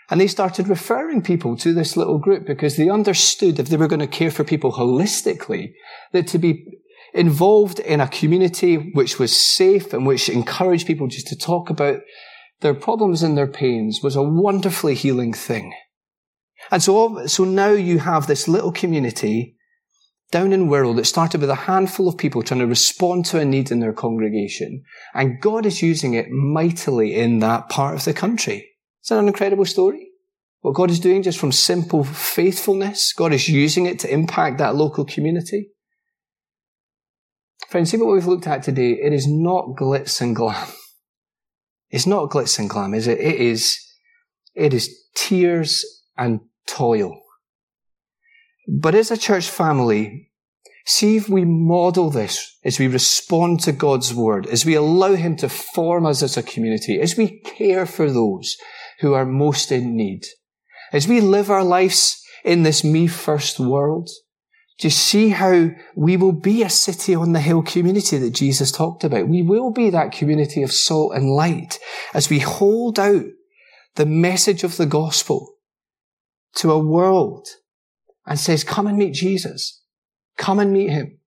And 0.09 0.21
they 0.21 0.29
started 0.29 0.69
referring 0.69 1.21
people 1.23 1.57
to 1.57 1.75
this 1.75 1.97
little 1.97 2.19
group 2.19 2.47
because 2.47 2.77
they 2.77 2.89
understood 2.89 3.59
if 3.59 3.69
they 3.69 3.77
were 3.77 3.89
going 3.89 4.01
to 4.01 4.07
care 4.07 4.31
for 4.31 4.45
people 4.45 4.73
holistically, 4.73 5.73
that 6.13 6.29
to 6.29 6.39
be 6.39 6.65
involved 7.13 7.81
in 7.81 8.01
a 8.01 8.09
community 8.09 8.77
which 8.77 9.19
was 9.19 9.35
safe 9.35 9.93
and 9.93 10.07
which 10.07 10.29
encouraged 10.29 10.87
people 10.87 11.09
just 11.09 11.27
to 11.29 11.37
talk 11.37 11.71
about 11.71 12.01
their 12.61 12.75
problems 12.75 13.23
and 13.23 13.37
their 13.37 13.49
pains 13.49 14.01
was 14.03 14.15
a 14.15 14.23
wonderfully 14.23 14.95
healing 14.95 15.33
thing. 15.33 15.75
And 16.71 16.83
so, 16.83 17.27
so 17.27 17.45
now 17.45 17.71
you 17.71 17.99
have 17.99 18.27
this 18.27 18.49
little 18.49 18.73
community 18.73 19.57
down 20.31 20.53
in 20.53 20.69
Wirral 20.69 20.97
that 20.97 21.07
started 21.07 21.41
with 21.41 21.51
a 21.51 21.55
handful 21.55 22.09
of 22.09 22.19
people 22.19 22.43
trying 22.43 22.61
to 22.61 22.67
respond 22.67 23.25
to 23.27 23.39
a 23.39 23.45
need 23.45 23.71
in 23.71 23.81
their 23.81 23.93
congregation. 23.93 24.83
And 25.15 25.41
God 25.41 25.67
is 25.67 25.83
using 25.83 26.15
it 26.15 26.31
mightily 26.31 27.15
in 27.15 27.39
that 27.41 27.69
part 27.69 27.95
of 27.95 28.05
the 28.05 28.13
country. 28.13 28.73
Isn't 29.05 29.17
that 29.17 29.23
an 29.23 29.29
incredible 29.29 29.65
story? 29.65 30.09
What 30.63 30.75
God 30.75 30.91
is 30.91 30.99
doing 30.99 31.23
just 31.23 31.39
from 31.39 31.53
simple 31.53 32.03
faithfulness, 32.03 33.13
God 33.13 33.33
is 33.33 33.49
using 33.49 33.87
it 33.87 34.01
to 34.01 34.13
impact 34.13 34.59
that 34.59 34.75
local 34.75 35.05
community. 35.05 35.71
Friends, 37.69 37.91
see 37.91 37.97
what 37.97 38.13
we've 38.13 38.27
looked 38.27 38.47
at 38.49 38.65
today. 38.65 38.93
It 38.93 39.13
is 39.13 39.29
not 39.29 39.77
glitz 39.79 40.21
and 40.21 40.35
glam. 40.35 40.69
It's 41.91 42.07
not 42.07 42.31
glitz 42.31 42.59
and 42.59 42.69
glam, 42.69 42.95
is 42.95 43.07
it? 43.07 43.21
It 43.21 43.37
is, 43.37 43.79
it 44.55 44.75
is 44.75 44.93
tears 45.15 45.85
and 46.17 46.41
toil. 46.67 47.21
But 48.69 48.95
as 48.95 49.11
a 49.11 49.17
church 49.17 49.49
family, 49.49 50.33
see 50.85 51.17
if 51.17 51.29
we 51.29 51.45
model 51.45 52.11
this 52.11 52.59
as 52.65 52.79
we 52.79 52.89
respond 52.89 53.61
to 53.61 53.73
God's 53.73 54.13
word, 54.13 54.47
as 54.47 54.65
we 54.65 54.75
allow 54.75 55.15
Him 55.15 55.37
to 55.37 55.49
form 55.49 56.07
us 56.07 56.23
as 56.23 56.37
a 56.37 56.43
community, 56.43 57.01
as 57.01 57.17
we 57.17 57.41
care 57.41 57.87
for 57.87 58.11
those 58.11 58.57
who 59.01 59.15
are 59.15 59.27
most 59.27 59.71
in 59.71 59.97
need, 59.97 60.25
as 60.93 61.07
we 61.07 61.21
live 61.21 61.51
our 61.51 61.65
lives 61.65 62.23
in 62.45 62.63
this 62.63 62.83
me 62.83 63.07
first 63.07 63.61
world, 63.61 64.09
do 64.79 64.87
you 64.87 64.91
see 64.91 65.31
how 65.31 65.71
we 65.95 66.17
will 66.17 66.33
be 66.33 66.63
a 66.63 66.71
city 66.71 67.15
on 67.15 67.33
the 67.33 67.41
hill 67.41 67.63
community 67.63 68.19
that 68.19 68.31
Jesus 68.31 68.71
talked 68.71 69.05
about? 69.05 69.29
We 69.29 69.43
will 69.43 69.71
be 69.71 69.91
that 69.91 70.13
community 70.13 70.63
of 70.63 70.73
salt 70.73 71.15
and 71.15 71.31
light 71.31 71.79
as 72.13 72.29
we 72.29 72.41
hold 72.41 72.99
out 72.99 73.25
the 73.95 74.07
message 74.07 74.65
of 74.65 74.77
the 74.77 74.87
gospel 74.87 75.56
to 76.57 76.73
a 76.73 76.79
world 76.79 77.49
and 78.27 78.39
says, 78.39 78.65
come 78.65 78.87
and 78.87 78.99
meet 78.99 79.15
Jesus. 79.15 79.83
Come 80.37 80.59
and 80.59 80.73
meet 80.73 80.91
him. 80.91 81.19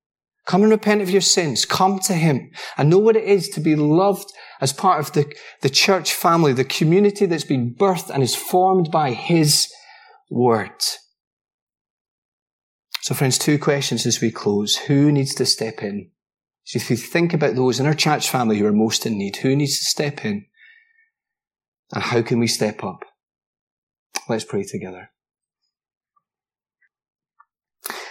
Come 0.46 0.64
and 0.64 0.72
repent 0.72 1.02
of 1.02 1.10
your 1.10 1.22
sins. 1.22 1.66
Come 1.66 2.00
to 2.00 2.14
him 2.14 2.52
and 2.78 2.90
know 2.90 2.98
what 2.98 3.16
it 3.16 3.24
is 3.24 3.50
to 3.50 3.60
be 3.60 3.76
loved 3.76 4.32
as 4.60 4.74
part 4.74 5.00
of 5.00 5.14
the, 5.14 5.32
the 5.62 5.70
church 5.70 6.14
family, 6.14 6.54
the 6.54 6.64
community 6.64 7.26
that's 7.26 7.44
been 7.44 7.74
birthed 7.74 8.10
and 8.10 8.24
is 8.24 8.36
formed 8.36 8.90
by 8.92 9.12
his 9.12 9.72
word. 10.30 10.72
So 13.02 13.16
friends, 13.16 13.38
two 13.38 13.60
questions 13.60 14.06
as 14.06 14.22
we 14.22 14.32
close. 14.32 14.76
Who 14.76 15.12
needs 15.12 15.34
to 15.36 15.46
step 15.46 15.84
in? 15.84 16.10
So 16.64 16.78
if 16.78 16.90
you 16.90 16.98
think 16.98 17.34
about 17.34 17.56
those 17.56 17.80
in 17.80 17.86
our 17.86 17.94
church 17.94 18.30
family 18.30 18.60
who 18.60 18.66
are 18.66 18.74
most 18.74 19.06
in 19.06 19.18
need, 19.18 19.38
who 19.38 19.56
needs 19.56 19.80
to 19.80 19.86
step 19.86 20.26
in? 20.26 20.46
And 21.94 22.04
how 22.04 22.22
can 22.22 22.40
we 22.40 22.48
step 22.48 22.84
up? 22.84 23.06
Let's 24.28 24.44
pray 24.44 24.64
together. 24.64 25.10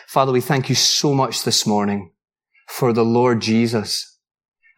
Father, 0.08 0.32
we 0.32 0.40
thank 0.40 0.70
you 0.70 0.74
so 0.74 1.12
much 1.12 1.42
this 1.42 1.66
morning 1.66 2.12
for 2.66 2.94
the 2.94 3.04
Lord 3.04 3.42
Jesus. 3.42 4.18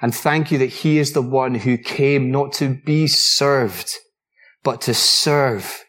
And 0.02 0.12
thank 0.12 0.50
you 0.50 0.58
that 0.58 0.66
he 0.82 0.98
is 0.98 1.12
the 1.12 1.22
one 1.22 1.54
who 1.54 1.78
came 1.78 2.32
not 2.32 2.52
to 2.54 2.74
be 2.84 3.06
served, 3.06 3.94
but 4.64 4.80
to 4.80 4.92
serve 4.92 5.84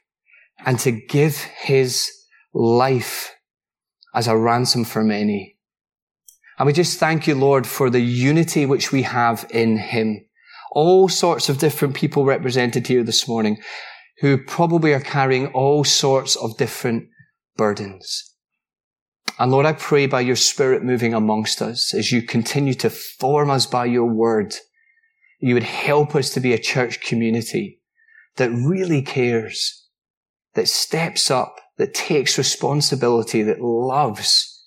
and 0.63 0.77
to 0.81 0.91
give 0.91 1.37
his 1.37 2.07
life 2.53 3.33
as 4.13 4.27
a 4.27 4.37
ransom 4.37 4.83
for 4.83 5.03
many. 5.03 5.57
And 6.59 6.67
we 6.67 6.73
just 6.73 6.99
thank 6.99 7.25
you, 7.25 7.33
Lord, 7.33 7.65
for 7.65 7.89
the 7.89 7.99
unity 7.99 8.67
which 8.67 8.91
we 8.91 9.01
have 9.01 9.47
in 9.49 9.75
him. 9.75 10.23
All 10.71 11.09
sorts 11.09 11.49
of 11.49 11.57
different 11.57 11.95
people 11.95 12.25
represented 12.25 12.85
here 12.85 13.03
this 13.03 13.27
morning 13.27 13.57
who 14.19 14.37
probably 14.37 14.93
are 14.93 14.99
carrying 14.99 15.47
all 15.47 15.83
sorts 15.83 16.35
of 16.35 16.57
different 16.57 17.09
burdens. 17.57 18.30
And 19.41 19.51
Lord, 19.51 19.65
I 19.65 19.73
pray 19.73 20.05
by 20.05 20.21
your 20.21 20.35
spirit 20.35 20.83
moving 20.83 21.15
amongst 21.15 21.63
us 21.63 21.95
as 21.95 22.11
you 22.11 22.21
continue 22.21 22.75
to 22.75 22.91
form 22.91 23.49
us 23.49 23.65
by 23.65 23.85
your 23.85 24.05
word, 24.05 24.53
you 25.39 25.55
would 25.55 25.63
help 25.63 26.13
us 26.13 26.29
to 26.35 26.39
be 26.39 26.53
a 26.53 26.59
church 26.59 27.01
community 27.01 27.81
that 28.35 28.51
really 28.51 29.01
cares, 29.01 29.87
that 30.53 30.67
steps 30.67 31.31
up, 31.31 31.55
that 31.79 31.95
takes 31.95 32.37
responsibility, 32.37 33.41
that 33.41 33.59
loves 33.59 34.63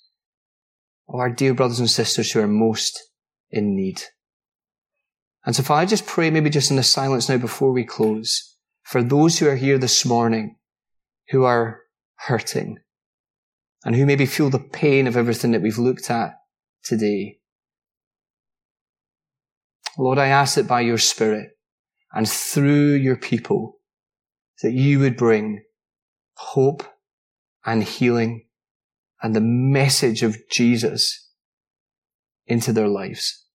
our 1.07 1.29
dear 1.29 1.53
brothers 1.53 1.79
and 1.79 1.89
sisters 1.89 2.33
who 2.33 2.41
are 2.41 2.47
most 2.47 3.01
in 3.51 3.77
need. 3.77 4.01
And 5.45 5.55
so 5.55 5.61
if 5.61 5.71
I 5.71 5.85
just 5.85 6.05
pray 6.05 6.29
maybe 6.29 6.49
just 6.49 6.69
in 6.69 6.75
the 6.75 6.83
silence 6.83 7.29
now 7.29 7.37
before 7.37 7.71
we 7.71 7.85
close, 7.85 8.57
for 8.83 9.01
those 9.01 9.39
who 9.39 9.47
are 9.47 9.55
here 9.55 9.77
this 9.77 10.03
morning 10.03 10.57
who 11.29 11.45
are 11.45 11.79
hurting 12.15 12.79
and 13.85 13.95
who 13.95 14.05
maybe 14.05 14.25
feel 14.25 14.49
the 14.49 14.59
pain 14.59 15.05
of 15.05 15.15
everything 15.15 15.51
that 15.51 15.61
we've 15.61 15.77
looked 15.77 16.09
at 16.09 16.33
today. 16.83 17.37
Lord, 19.97 20.17
I 20.17 20.27
ask 20.27 20.55
that 20.55 20.67
by 20.67 20.81
your 20.81 20.97
Spirit 20.97 21.51
and 22.11 22.27
through 22.27 22.95
your 22.95 23.15
people 23.15 23.77
that 24.63 24.73
you 24.73 24.99
would 24.99 25.15
bring 25.15 25.63
hope 26.33 26.83
and 27.65 27.83
healing 27.83 28.47
and 29.21 29.35
the 29.35 29.41
message 29.41 30.23
of 30.23 30.37
Jesus 30.51 31.29
into 32.47 32.73
their 32.73 32.87
lives. 32.87 33.45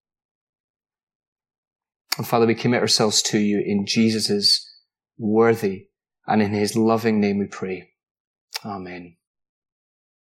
And 2.17 2.27
Father, 2.27 2.47
we 2.47 2.55
commit 2.55 2.83
ourselves 2.83 3.23
to 3.23 3.39
you 3.39 3.63
in 3.65 3.87
Jesus' 3.87 4.67
worthy 5.19 5.87
and 6.27 6.43
in 6.43 6.53
his 6.53 6.77
loving 6.77 7.21
name 7.21 7.39
we 7.39 7.47
pray. 7.47 7.91
Amen. 8.65 9.17